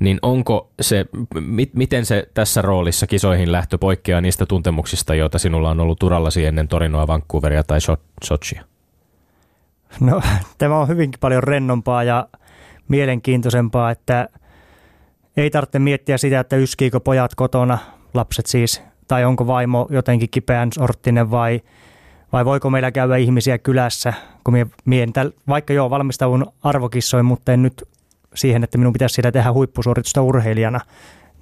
[0.00, 1.06] niin onko se,
[1.40, 6.44] mit, miten se tässä roolissa kisoihin lähtö poikkeaa niistä tuntemuksista, joita sinulla on ollut urallasi
[6.44, 7.78] ennen Torinoa, Vancouveria tai
[8.24, 8.64] Sochia?
[10.00, 10.20] No
[10.58, 12.28] tämä on hyvinkin paljon rennompaa ja
[12.88, 14.28] mielenkiintoisempaa, että
[15.36, 17.78] ei tarvitse miettiä sitä, että yskiikö pojat kotona,
[18.14, 21.60] lapset siis, tai onko vaimo jotenkin kipeän sorttinen vai–
[22.32, 24.12] vai voiko meillä käydä ihmisiä kylässä,
[24.44, 25.06] kun minä, minä
[25.48, 27.88] vaikka joo valmistavun arvokissoin, mutta en nyt
[28.34, 30.80] siihen, että minun pitäisi siellä tehdä huippusuoritusta urheilijana,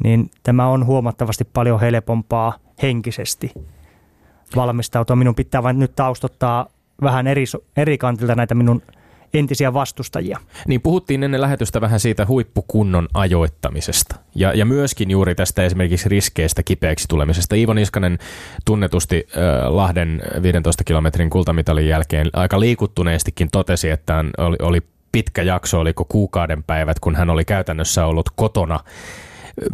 [0.04, 3.52] niin tämä on huomattavasti paljon helpompaa henkisesti
[4.56, 5.16] valmistautua.
[5.16, 6.66] Minun pitää vain nyt taustottaa
[7.02, 7.44] vähän eri,
[7.76, 8.82] eri kantilta näitä minun
[9.34, 10.38] entisiä vastustajia.
[10.68, 16.62] Niin puhuttiin ennen lähetystä vähän siitä huippukunnon ajoittamisesta ja, ja myöskin juuri tästä esimerkiksi riskeistä
[16.62, 17.54] kipeäksi tulemisesta.
[17.54, 18.18] Iivo Niskanen
[18.64, 24.80] tunnetusti äh, Lahden 15 kilometrin kultamitalin jälkeen aika liikuttuneestikin totesi, että oli, oli
[25.12, 28.80] pitkä jakso, oliko kuukauden päivät, kun hän oli käytännössä ollut kotona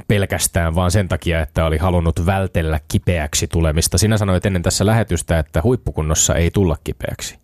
[0.08, 3.98] pelkästään vaan sen takia, että oli halunnut vältellä kipeäksi tulemista.
[3.98, 7.38] Sinä sanoit ennen tässä lähetystä, että huippukunnossa ei tulla kipeäksi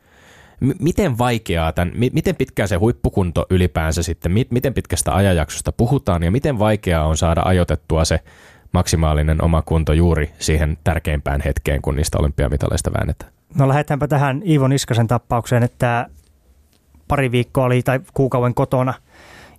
[0.80, 6.58] miten vaikeaa tämän, miten pitkään se huippukunto ylipäänsä sitten, miten pitkästä ajanjaksosta puhutaan ja miten
[6.58, 8.20] vaikeaa on saada ajoitettua se
[8.72, 13.32] maksimaalinen oma kunto juuri siihen tärkeimpään hetkeen, kun niistä olympiamitaleista väännetään?
[13.54, 16.06] No lähdetäänpä tähän Iivo Niskasen tappaukseen, että
[17.08, 18.94] pari viikkoa oli tai kuukauden kotona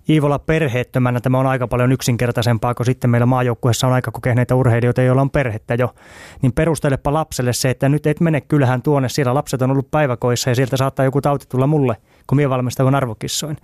[0.08, 5.02] Iivolla perheettömänä tämä on aika paljon yksinkertaisempaa, kun sitten meillä maajoukkueessa on aika kokeneita urheilijoita,
[5.02, 5.94] joilla on perhettä jo.
[6.42, 10.50] Niin perustelepa lapselle se, että nyt et mene kyllähän tuonne, siellä lapset on ollut päiväkoissa
[10.50, 11.96] ja sieltä saattaa joku tauti tulla mulle,
[12.26, 13.56] kun minä valmistaudun arvokissoin.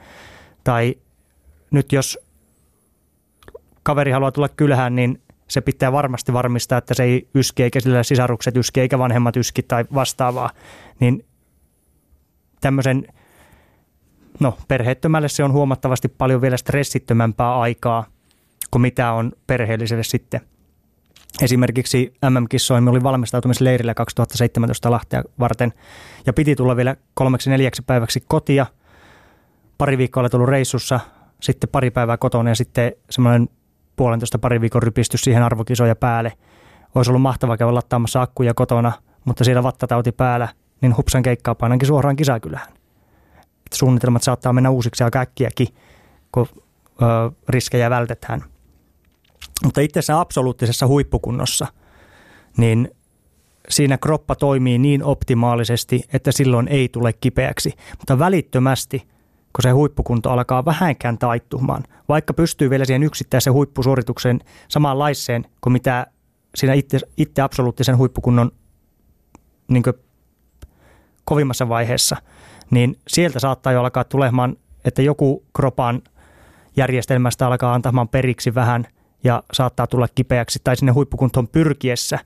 [0.65, 0.95] Tai
[1.71, 2.19] nyt jos
[3.83, 8.03] kaveri haluaa tulla kylään, niin se pitää varmasti varmistaa, että se ei yski, eikä sillä
[8.03, 10.51] sisarukset yski, eikä vanhemmat yski tai vastaavaa.
[11.01, 11.25] Niin
[12.61, 13.07] tämmöisen,
[14.41, 18.07] no perheettömälle se on huomattavasti paljon vielä stressittömämpää aikaa
[18.71, 20.41] kuin mitä on perheelliselle sitten.
[21.43, 25.73] Esimerkiksi MM-kissoihin oli valmistautumisleirillä 2017 Lahtea varten
[26.27, 28.67] ja piti tulla vielä kolmeksi neljäksi päiväksi kotia.
[29.79, 31.01] Pari viikkoa oli tullut reissussa,
[31.41, 33.49] sitten pari päivää kotona ja sitten semmoinen
[33.97, 36.33] puolentoista pari viikon rypistys siihen arvokisoja päälle.
[36.95, 38.93] Olisi ollut mahtavaa käydä lattaamassa akkuja kotona,
[39.25, 40.49] mutta siellä vattatauti päällä,
[40.81, 42.82] niin hupsan keikkaa painankin suoraan kisakylään.
[43.73, 45.69] Suunnitelmat saattaa mennä uusiksi aika äkkiäkin,
[46.33, 46.47] kun
[47.03, 48.45] ö, riskejä vältetään.
[49.65, 51.67] Mutta itse asiassa absoluuttisessa huippukunnossa,
[52.57, 52.91] niin
[53.69, 57.73] siinä kroppa toimii niin optimaalisesti, että silloin ei tule kipeäksi.
[57.99, 59.13] Mutta välittömästi
[59.53, 66.07] kun se huippukunto alkaa vähänkään taittumaan, vaikka pystyy vielä siihen yksittäiseen huippusuoritukseen samanlaiseen kuin mitä
[66.55, 68.53] siinä itse, itse absoluuttisen huippukunnon
[69.69, 69.83] niin
[71.25, 72.17] kovimmassa vaiheessa,
[72.71, 76.03] niin sieltä saattaa jo alkaa tulemaan, että joku kropan
[76.77, 78.87] järjestelmästä alkaa antamaan periksi vähän
[79.25, 82.19] ja saattaa tulla kipeäksi tai sinne huippukuntoon pyrkiessä.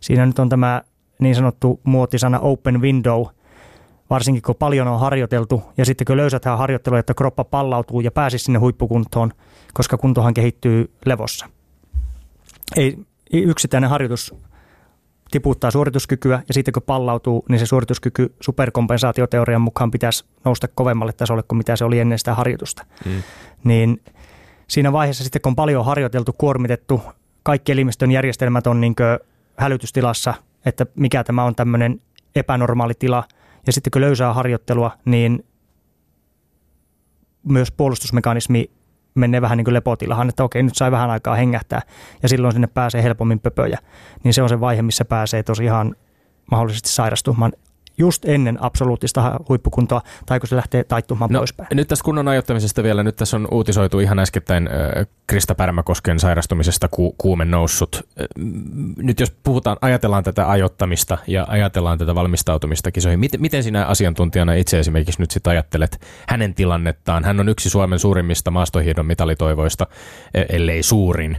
[0.00, 0.82] Siinä nyt on tämä
[1.18, 3.26] niin sanottu muotisana open window–
[4.10, 8.44] varsinkin kun paljon on harjoiteltu ja sitten kun löysätään harjoittelu, että kroppa pallautuu ja pääsisi
[8.44, 9.32] sinne huippukuntoon,
[9.74, 11.46] koska kuntohan kehittyy levossa.
[12.76, 12.98] Ei
[13.32, 14.34] yksittäinen harjoitus
[15.30, 21.42] tiputtaa suorituskykyä ja sitten kun pallautuu, niin se suorituskyky superkompensaatioteorian mukaan pitäisi nousta kovemmalle tasolle
[21.42, 22.86] kuin mitä se oli ennen sitä harjoitusta.
[23.04, 23.22] Mm.
[23.64, 24.02] Niin
[24.68, 27.02] siinä vaiheessa sitten kun on paljon harjoiteltu, kuormitettu,
[27.42, 28.94] kaikki elimistön järjestelmät on niin
[29.56, 32.00] hälytystilassa, että mikä tämä on tämmöinen
[32.34, 33.24] epänormaali tila–
[33.66, 35.44] ja sitten kun löysää harjoittelua, niin
[37.42, 38.70] myös puolustusmekanismi
[39.20, 41.82] menee vähän niin kuin lepotilahan, että okei, nyt sai vähän aikaa hengähtää
[42.22, 43.78] ja silloin sinne pääsee helpommin pöpöjä.
[44.24, 45.96] Niin se on se vaihe, missä pääsee tosiaan
[46.50, 47.52] mahdollisesti sairastumaan
[47.98, 51.68] just ennen absoluuttista huippukuntoa, tai kun se lähtee taittumaan no, poispäin.
[51.74, 56.88] Nyt tästä kunnon ajoittamisesta vielä, nyt tässä on uutisoitu ihan äskettäin äh, Krista Pärmäkosken sairastumisesta
[56.88, 57.96] ku, kuumen noussut.
[57.96, 58.26] Äh,
[58.96, 64.54] nyt jos puhutaan, ajatellaan tätä ajoittamista ja ajatellaan tätä valmistautumista kisoihin, miten, miten sinä asiantuntijana
[64.54, 67.24] itse esimerkiksi nyt sitten ajattelet hänen tilannettaan?
[67.24, 69.86] Hän on yksi Suomen suurimmista maastohiidon mitalitoivoista,
[70.34, 71.36] e, ellei suurin.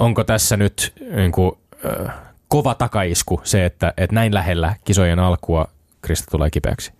[0.00, 1.52] Onko tässä nyt niin kuin,
[1.86, 2.14] äh,
[2.48, 5.68] kova takaisku se, että, että näin lähellä kisojen alkua
[6.04, 6.92] Krista tulee kipeäksi?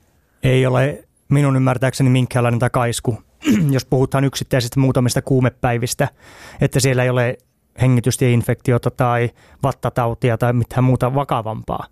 [0.43, 3.19] Ei ole minun ymmärtääkseni minkäänlainen takaisku,
[3.71, 6.09] jos puhutaan yksittäisistä muutamista kuumepäivistä,
[6.61, 7.39] että siellä ei ole
[7.81, 9.31] hengitystieinfektiota tai
[9.63, 11.87] vattatautia tai mitään muuta vakavampaa,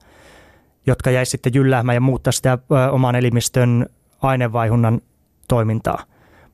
[0.87, 2.59] jotka jäisi sitten jylläämään ja muuttaa sitä
[2.91, 3.87] oman elimistön
[4.23, 5.01] ainevaihunnan
[5.49, 6.05] toimintaa.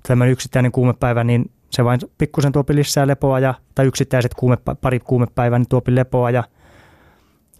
[0.08, 5.00] Tämmöinen yksittäinen kuumepäivä, niin se vain pikkusen tuopi lisää lepoa ja, tai yksittäiset kuume, pari
[5.00, 6.44] kuumepäivää niin tuopi lepoa ja,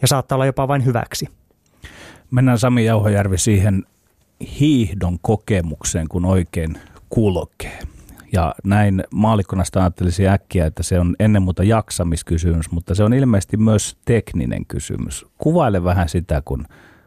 [0.02, 1.28] ja saattaa olla jopa vain hyväksi.
[2.30, 3.84] Mennään Sami Jauhojärvi siihen
[4.60, 7.78] hiihdon kokemukseen, kun oikein kulkee.
[8.32, 13.56] Ja näin maalikkona ajattelisin äkkiä, että se on ennen muuta jaksamiskysymys, mutta se on ilmeisesti
[13.56, 15.26] myös tekninen kysymys.
[15.38, 16.66] Kuvaile vähän sitä, kun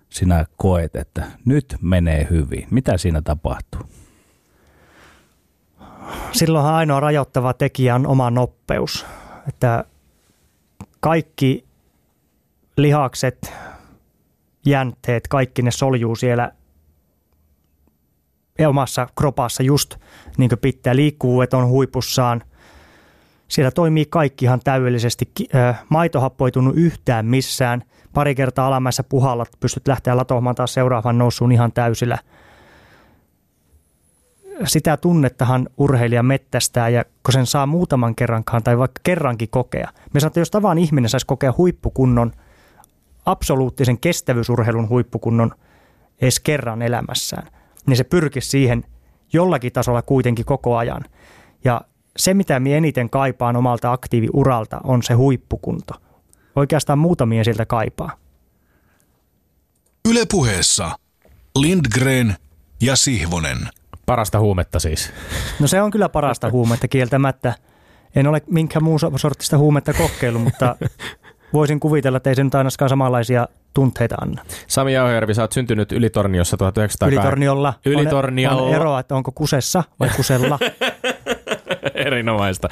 [0.09, 2.67] sinä koet, että nyt menee hyvin.
[2.71, 3.81] Mitä siinä tapahtuu?
[6.31, 9.05] Silloinhan ainoa rajoittava tekijä on oma nopeus.
[9.47, 9.85] Että
[10.99, 11.65] kaikki
[12.77, 13.53] lihakset,
[14.65, 16.51] jäntteet, kaikki ne soljuu siellä
[18.67, 19.95] omassa kropassa just
[20.37, 20.95] niin kuin pitää.
[20.95, 22.43] Liikkuvuudet on huipussaan.
[23.47, 25.25] Siellä toimii kaikki ihan täydellisesti.
[25.89, 27.83] Maitohappo ei tunnu yhtään missään.
[28.13, 32.17] Pari kertaa alamäessä puhalla pystyt lähteä latohmaan taas seuraavan nousuun ihan täysillä.
[34.65, 39.89] Sitä tunnettahan urheilija mettästää ja kun sen saa muutaman kerrankaan tai vaikka kerrankin kokea.
[40.13, 42.31] Me sanotaan, että jos tavan ihminen saisi kokea huippukunnon–
[43.25, 45.51] absoluuttisen kestävyysurheilun huippukunnon
[46.21, 47.47] edes kerran elämässään,
[47.85, 48.83] niin se pyrkisi siihen
[49.33, 51.03] jollakin tasolla kuitenkin koko ajan.
[51.63, 51.81] Ja
[52.17, 55.93] se, mitä minä eniten kaipaan omalta aktiiviuralta, on se huippukunto.
[56.55, 58.11] Oikeastaan muutamia siltä kaipaa.
[60.09, 60.95] Ylepuheessa
[61.55, 62.35] Lindgren
[62.81, 63.57] ja Sihvonen.
[64.05, 65.13] Parasta huumetta siis.
[65.59, 67.53] No se on kyllä parasta huumetta kieltämättä.
[68.15, 70.75] En ole minkään muun sortista huumetta kokeillut, mutta
[71.53, 74.41] voisin kuvitella, että ei se nyt ainakaan samanlaisia tunteita anna.
[74.67, 77.07] Sami Jauhojärvi, sä oot syntynyt Ylitorniossa 1900.
[77.07, 77.73] Ylitorniolla.
[77.85, 78.61] Ylitorniolla.
[78.61, 80.59] On, on eroa, että onko kusessa vai kusella.
[82.05, 82.69] Erinomaista.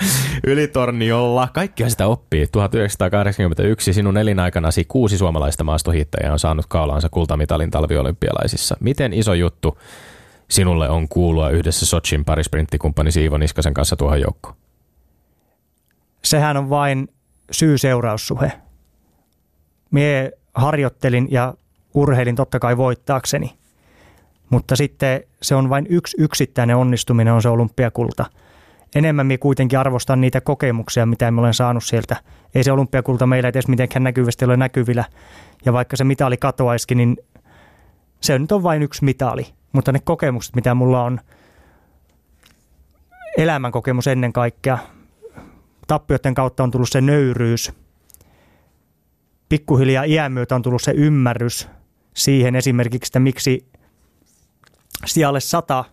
[0.48, 1.48] Ylitorniolla.
[1.54, 2.48] Kaikkia sitä oppii.
[2.48, 8.78] 1981 sinun elinaikanasi kuusi suomalaista maastohittäjää on saanut kaulaansa kultamitalin talviolympialaisissa.
[8.80, 9.78] Miten iso juttu
[10.50, 14.56] sinulle on kuulua yhdessä Sochin parisprinttikumppani Siivo Niskasen kanssa tuohon joukkoon?
[16.24, 17.08] Sehän on vain
[17.52, 18.52] syy-seuraussuhe.
[19.92, 21.54] Mie harjoittelin ja
[21.94, 23.54] urheilin totta kai voittaakseni.
[24.50, 28.26] Mutta sitten se on vain yksi yksittäinen onnistuminen on se olympiakulta.
[28.96, 32.16] Enemmän minä kuitenkin arvostan niitä kokemuksia, mitä me olen saanut sieltä.
[32.56, 35.06] Ei se olympiakulta meillä edes mitenkään näkyvästi ole näkyvillä.
[35.66, 37.18] Ja vaikka se mitali katoaisikin, niin
[38.22, 39.48] se nyt on vain yksi mitali.
[39.72, 41.20] Mutta ne kokemukset, mitä mulla on,
[43.38, 44.78] elämänkokemus ennen kaikkea,
[45.88, 47.74] tappioiden kautta on tullut se nöyryys.
[49.50, 51.70] Pikkuhiljaa iän myötä on tullut se ymmärrys
[52.14, 53.66] siihen esimerkiksi, että miksi
[55.06, 55.86] sijalle 100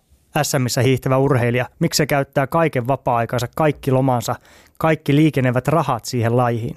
[0.43, 4.35] SMissä hiihtävä urheilija, miksi se käyttää kaiken vapaa-aikansa, kaikki lomansa,
[4.79, 6.77] kaikki liikenevät rahat siihen laihin.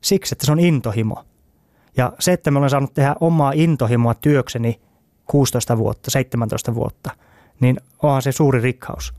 [0.00, 1.24] Siksi, että se on intohimo.
[1.96, 4.80] Ja se, että me olen saanut tehdä omaa intohimoa työkseni
[5.24, 7.10] 16 vuotta, 17 vuotta,
[7.60, 9.14] niin onhan se suuri rikkaus.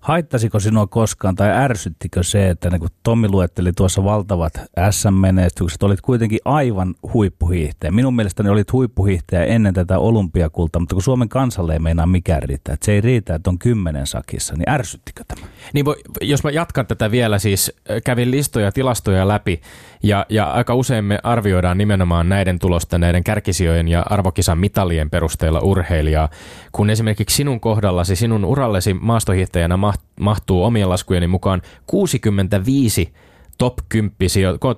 [0.00, 4.52] Haittasiko sinua koskaan tai ärsyttikö se, että niin kun Tommi luetteli tuossa valtavat
[4.90, 7.90] SM-menestykset, olit kuitenkin aivan huippuhiihtäjä.
[7.90, 12.72] Minun mielestäni olit huippuhiihtäjä ennen tätä olympiakulta, mutta kun Suomen kansalle ei meinaa mikään riittää,
[12.74, 15.46] että se ei riitä, että on kymmenen sakissa, niin ärsyttikö tämä?
[15.72, 17.72] Niin voi, jos mä jatkan tätä vielä, siis
[18.04, 19.60] kävin listoja, tilastoja läpi
[20.02, 25.60] ja, ja aika usein me arvioidaan nimenomaan näiden tulosta, näiden kärkisijojen ja arvokisan mitalien perusteella
[25.60, 26.28] urheilijaa,
[26.72, 29.76] kun esimerkiksi sinun kohdallasi, sinun urallesi maastohiihtäjänä
[30.20, 33.12] mahtuu omien laskujeni mukaan 65
[33.58, 34.12] top 10,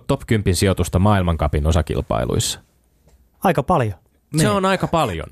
[0.06, 2.60] top 10 sijoitusta maailmankapin osakilpailuissa.
[3.44, 3.94] Aika paljon.
[4.36, 4.50] Se niin.
[4.50, 5.26] on aika paljon.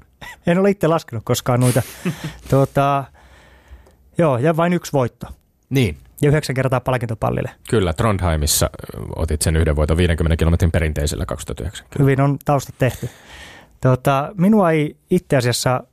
[0.47, 1.83] En ole itse laskenut koskaan noita.
[2.51, 3.05] tuota,
[4.19, 5.27] joo, ja vain yksi voitto.
[5.71, 5.97] Niin.
[6.23, 7.51] Ja yhdeksän kertaa palkintopallille.
[7.71, 8.71] Kyllä, Trondheimissa
[9.17, 11.87] otit sen yhden voiton 50 kilometrin perinteisellä 2009.
[11.91, 12.03] Kyllä.
[12.03, 13.09] Hyvin on taustat tehty.
[13.83, 15.85] Tuota, minua ei itse asiassa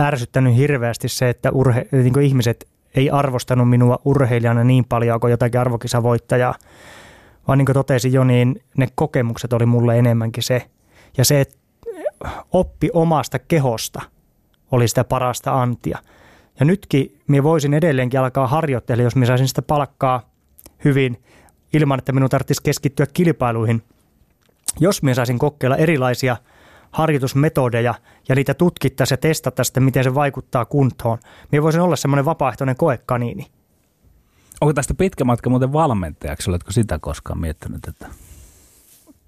[0.00, 5.60] ärsyttänyt hirveästi se, että urhe, niin ihmiset ei arvostanut minua urheilijana niin paljon kuin jotakin
[5.60, 6.54] arvokisavoittajaa,
[7.48, 10.66] vaan niin kuin totesin jo, niin ne kokemukset oli mulle enemmänkin se.
[11.18, 11.58] Ja se, että
[12.52, 14.00] oppi omasta kehosta
[14.70, 15.98] oli sitä parasta antia.
[16.60, 20.30] Ja nytkin minä voisin edelleenkin alkaa harjoittella, jos minä saisin sitä palkkaa
[20.84, 21.22] hyvin
[21.72, 23.82] ilman, että minun tarvitsisi keskittyä kilpailuihin.
[24.80, 26.36] Jos minä saisin kokeilla erilaisia–
[26.90, 27.94] harjoitusmetodeja
[28.28, 31.18] ja niitä tutkittaisiin ja testattaisiin, että miten se vaikuttaa kuntoon.
[31.52, 33.46] Minä voisin olla semmoinen vapaaehtoinen koekaniini.
[34.60, 36.50] Onko tästä pitkä matka muuten valmentajaksi?
[36.50, 37.88] Oletko sitä koskaan miettinyt?
[37.88, 38.06] Että...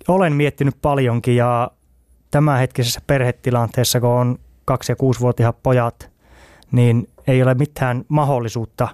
[0.09, 1.71] Olen miettinyt paljonkin ja
[2.31, 6.11] tämänhetkisessä perhetilanteessa, kun on kaksi- ja kuusivuotiaat pojat,
[6.73, 8.89] niin ei ole mitään mahdollisuutta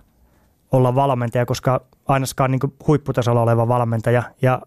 [0.73, 4.23] olla valmentaja, koska ainakaan niin huipputasolla oleva valmentaja.
[4.43, 4.62] Ja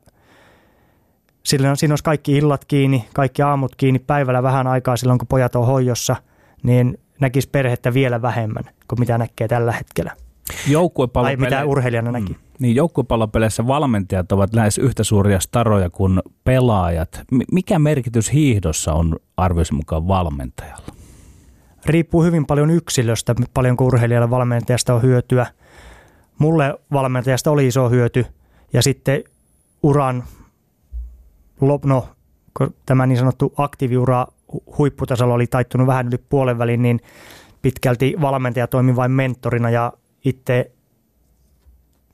[1.43, 5.55] Silloin siinä olisi kaikki illat kiinni, kaikki aamut kiinni, päivällä vähän aikaa silloin, kun pojat
[5.55, 6.15] on hoijossa,
[6.63, 10.11] niin näkisi perhettä vielä vähemmän kuin mitä näkee tällä hetkellä.
[11.13, 12.33] Tai mitä urheilijana näki.
[12.33, 12.39] Mm.
[12.59, 17.21] Niin joukkuepallopeleissä valmentajat ovat lähes yhtä suuria staroja kuin pelaajat.
[17.51, 20.87] Mikä merkitys hiihdossa on arvioisen mukaan valmentajalla?
[21.85, 25.45] Riippuu hyvin paljon yksilöstä, paljonko urheilijalla valmentajasta on hyötyä.
[26.39, 28.25] Mulle valmentajasta oli iso hyöty
[28.73, 29.23] ja sitten
[29.83, 30.23] uran
[31.85, 32.07] no,
[32.57, 34.27] kun tämä niin sanottu aktiiviura
[34.77, 36.99] huipputasolla oli taittunut vähän yli puolen välin, niin
[37.61, 39.93] pitkälti valmentaja toimi vain mentorina ja
[40.25, 40.71] itse,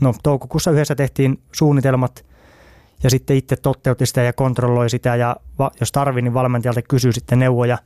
[0.02, 2.26] no toukokuussa yhdessä tehtiin suunnitelmat
[3.04, 5.36] ja sitten itse toteutti sitä ja kontrolloi sitä ja
[5.80, 7.78] jos tarvii, niin valmentajalta kysyy sitten neuvoja,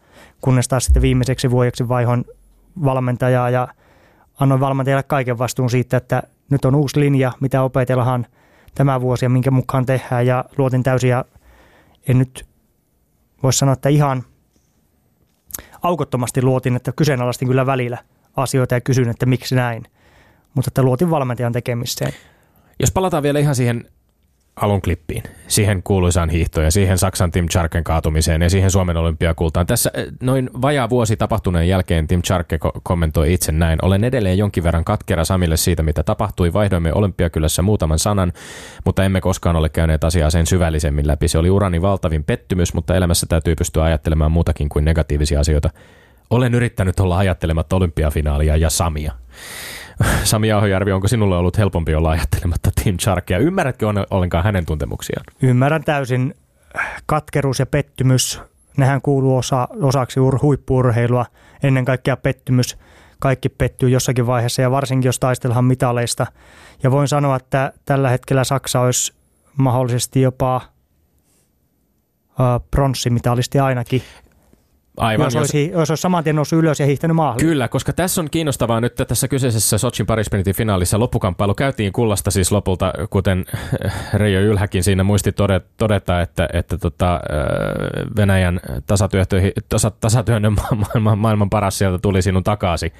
[0.41, 2.25] kunnes taas sitten viimeiseksi vuodeksi vaihon
[2.83, 3.67] valmentajaa ja
[4.39, 8.25] annoin valmentajalle kaiken vastuun siitä, että nyt on uusi linja, mitä opetellaan
[8.75, 11.25] tämä vuosi ja minkä mukaan tehdään ja luotin täysin ja
[12.07, 12.47] en nyt
[13.43, 14.23] voi sanoa, että ihan
[15.81, 17.97] aukottomasti luotin, että kyseenalaistin kyllä välillä
[18.35, 19.83] asioita ja kysyn, että miksi näin.
[20.53, 22.13] Mutta että luotin valmentajan tekemiseen.
[22.79, 23.91] Jos palataan vielä ihan siihen
[24.55, 29.67] alun klippiin, siihen kuuluisaan hiihtoon ja siihen Saksan Tim Charken kaatumiseen ja siihen Suomen olympiakultaan.
[29.67, 33.79] Tässä eh, noin vajaa vuosi tapahtuneen jälkeen Tim Charke ko- kommentoi itse näin.
[33.81, 36.53] Olen edelleen jonkin verran katkera Samille siitä, mitä tapahtui.
[36.53, 38.33] Vaihdoimme olympiakylässä muutaman sanan,
[38.85, 41.27] mutta emme koskaan ole käyneet asiaa sen syvällisemmin läpi.
[41.27, 45.69] Se oli urani valtavin pettymys, mutta elämässä täytyy pystyä ajattelemaan muutakin kuin negatiivisia asioita.
[46.29, 49.11] Olen yrittänyt olla ajattelematta olympiafinaalia ja Samia.
[50.23, 53.37] Sami Ahojärvi, onko sinulle ollut helpompi olla ajattelematta Tim Charkia?
[53.37, 55.25] Ymmärrätkö ollenkaan hänen tuntemuksiaan?
[55.41, 56.35] Ymmärrän täysin.
[57.05, 58.41] Katkeruus ja pettymys,
[58.77, 61.25] nehän kuuluu osa, osaksi ur, huippuurheilua.
[61.63, 62.77] Ennen kaikkea pettymys,
[63.19, 66.27] kaikki pettyy jossakin vaiheessa ja varsinkin jos taistellaan mitaleista.
[66.83, 69.13] Ja voin sanoa, että tällä hetkellä Saksa olisi
[69.57, 70.61] mahdollisesti jopa
[72.71, 74.01] pronssimitalisti ainakin.
[74.97, 77.39] Aivan, jos, olisi, jos olisi saman tien noussut ylös ja hiihtänyt maahan.
[77.39, 82.51] Kyllä, koska tässä on kiinnostavaa nyt tässä kyseisessä Sochin parisprintin finaalissa loppukamppailu käytiin kullasta siis
[82.51, 83.45] lopulta, kuten
[84.13, 85.31] Reijo Ylhäkin siinä muisti
[85.77, 87.19] todeta, että, että tota,
[88.15, 88.59] Venäjän
[89.69, 92.91] tasa, tasatyönnön maailman, maailman paras sieltä tuli sinun takaisin.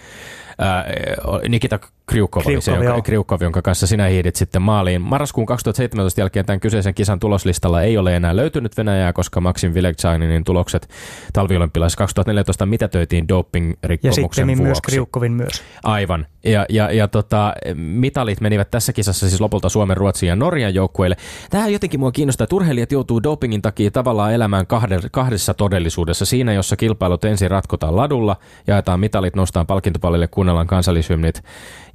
[1.49, 1.79] Nikita
[2.11, 5.01] Kriukov, Kriukov, se, jonka, Kriukov, jonka kanssa sinä hiidit sitten maaliin.
[5.01, 10.43] Marraskuun 2017 jälkeen tämän kyseisen kisan tuloslistalla ei ole enää löytynyt Venäjää, koska Maxim Vilegchainin
[10.43, 10.89] tulokset
[11.33, 15.63] talviolympilaisessa 2014 mitätöitiin doping-rikkomuksen Ja sitten myös Kriukovin myös.
[15.83, 16.25] Aivan.
[16.43, 21.17] Ja, ja, ja tota, mitalit menivät tässä kisassa siis lopulta Suomen, Ruotsin ja Norjan joukkueille.
[21.49, 24.65] Tämä jotenkin mua kiinnostaa, että urheilijat joutuu dopingin takia tavallaan elämään
[25.11, 26.25] kahdessa todellisuudessa.
[26.25, 28.35] Siinä, jossa kilpailut ensin ratkotaan ladulla,
[28.67, 31.43] jaetaan mitalit, nostaan palkintopallille, kuunnellaan kansallishymnit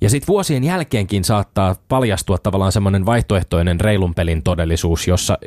[0.00, 5.38] ja sitten vuosien jälkeenkin saattaa paljastua tavallaan semmoinen vaihtoehtoinen reilun pelin todellisuus, jossa,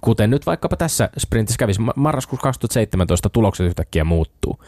[0.00, 4.58] kuten nyt vaikkapa tässä sprintissä kävisi, marraskuussa 2017 tulokset yhtäkkiä muuttuu.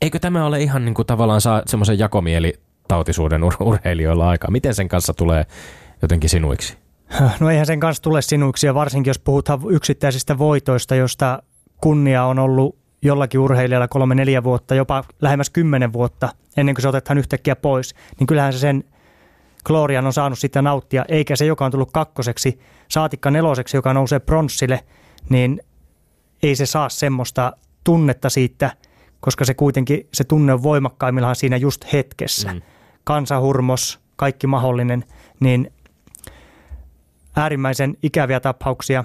[0.00, 4.50] Eikö tämä ole ihan niin kuin tavallaan saa semmoisen jakomielitautisuuden ur- urheilijoilla aikaa?
[4.50, 5.46] Miten sen kanssa tulee
[6.02, 6.76] jotenkin sinuiksi?
[7.40, 11.42] No eihän sen kanssa tule sinuiksi, ja varsinkin jos puhutaan yksittäisistä voitoista, josta
[11.80, 16.88] kunnia on ollut jollakin urheilijalla kolme, neljä vuotta, jopa lähemmäs kymmenen vuotta ennen kuin se
[16.88, 18.84] otetaan yhtäkkiä pois, niin kyllähän se sen
[19.64, 24.18] Glorian on saanut sitä nauttia, eikä se, joka on tullut kakkoseksi, saatikka neloseksi, joka nousee
[24.18, 24.84] pronssille,
[25.28, 25.60] niin
[26.42, 27.52] ei se saa semmoista
[27.84, 28.76] tunnetta siitä,
[29.20, 32.54] koska se kuitenkin, se tunne on voimakkaimmillaan siinä just hetkessä.
[32.54, 32.62] Mm.
[33.04, 35.04] Kansahurmos, kaikki mahdollinen,
[35.40, 35.72] niin
[37.36, 39.04] äärimmäisen ikäviä tapauksia.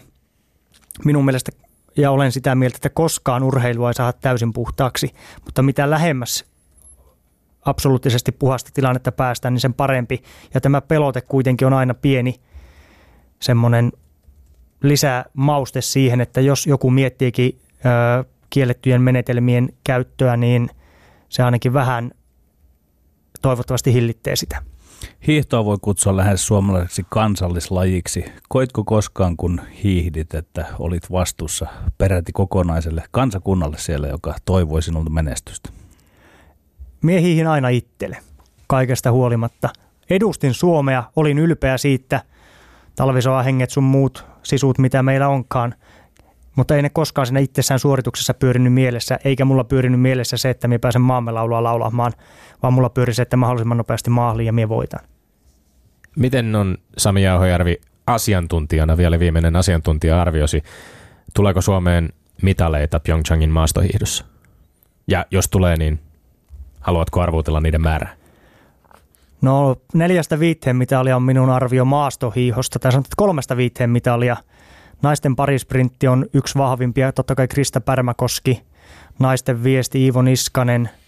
[1.06, 1.52] Minun mielestä
[1.98, 5.14] ja olen sitä mieltä, että koskaan urheilua ei saa täysin puhtaaksi,
[5.46, 6.46] mutta mitä lähemmäs
[7.66, 10.24] absoluuttisesti puhasta tilannetta päästään, niin sen parempi.
[10.54, 12.40] Ja tämä pelote kuitenkin on aina pieni
[13.40, 13.92] semmoinen
[14.84, 20.70] lisää mauste siihen, että jos joku miettiikin ö, kiellettyjen menetelmien käyttöä, niin
[21.30, 22.12] se ainakin vähän
[23.42, 24.64] toivottavasti hillittee sitä.
[25.28, 28.26] Hiihtoa voi kutsua lähes suomalaiseksi kansallislajiksi.
[28.50, 31.68] Koitko koskaan, kun hiihdit, että olit vastuussa
[31.98, 35.70] peräti kokonaiselle kansakunnalle siellä, joka toivoi sinulta menestystä?
[37.02, 38.18] Mie hiihin aina itselle,
[38.68, 39.70] kaikesta huolimatta.
[40.10, 42.22] Edustin Suomea, olin ylpeä siitä,
[42.96, 45.76] talvisoa henget sun muut sisut, mitä meillä onkaan.
[46.58, 50.68] Mutta ei ne koskaan siinä itsessään suorituksessa pyörinyt mielessä, eikä mulla pyörinyt mielessä se, että
[50.68, 52.14] minä pääsen maamme laulua laulamaan,
[52.64, 55.00] vaan mulla pyöri se, että mahdollisimman nopeasti maaliin ja minä voitan.
[56.16, 57.78] Miten on Sami Jauhojärvi
[58.08, 60.64] asiantuntijana, vielä viimeinen asiantuntija-arviosi,
[61.34, 62.10] tuleeko Suomeen
[62.42, 64.26] mitaleita Pyeongchangin maastohiihdossa?
[65.08, 66.00] Ja jos tulee, niin
[66.80, 68.16] haluatko arvuutella niiden määrää?
[69.42, 74.38] No neljästä viiteen mitalia on minun arvio maastohiihosta, tai sanotaan kolmesta viiteen mitalia.
[75.02, 78.62] Naisten parisprintti on yksi vahvimpia, totta kai Krista Pärmäkoski,
[79.20, 80.90] naisten viesti Iivo Niskanen–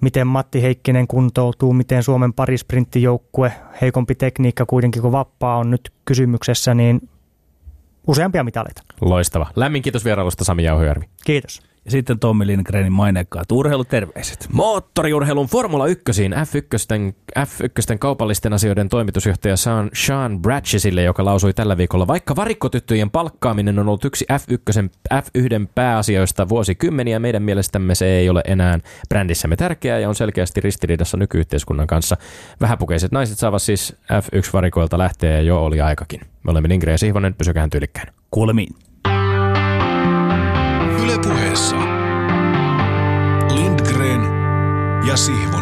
[0.00, 6.74] miten Matti Heikkinen kuntoutuu, miten Suomen parisprintijoukkue, heikompi tekniikka kuitenkin kuin vappaa on nyt kysymyksessä,
[6.74, 7.08] niin
[8.06, 8.82] useampia mitaleita.
[9.00, 9.46] Loistava.
[9.56, 11.04] Lämmin kiitos vierailusta Sami Jauhojärvi.
[11.24, 11.62] Kiitos.
[11.86, 14.48] Ja sitten Tommi Lindgrenin maineikkaat urheiluterveiset.
[14.52, 22.06] Moottoriurheilun Formula 1 F1, F1 kaupallisten asioiden toimitusjohtaja Sean, Sean Bratchesille, joka lausui tällä viikolla,
[22.06, 28.42] vaikka varikkotyttöjen palkkaaminen on ollut yksi F1, F1 pääasioista vuosikymmeniä, meidän mielestämme se ei ole
[28.46, 28.78] enää
[29.08, 32.16] brändissämme tärkeää ja on selkeästi ristiriidassa nykyyhteiskunnan kanssa.
[32.60, 36.20] Vähäpukeiset naiset saavat siis F1-varikoilta lähteä ja jo oli aikakin.
[36.20, 38.14] Me olemme Lindgren ja Sihvonen, pysykähän tyylikkään.
[38.30, 38.85] Kuulemiin.
[41.16, 41.76] Ylepuheessa
[43.54, 44.22] Lindgren
[45.06, 45.55] ja Sihvonen.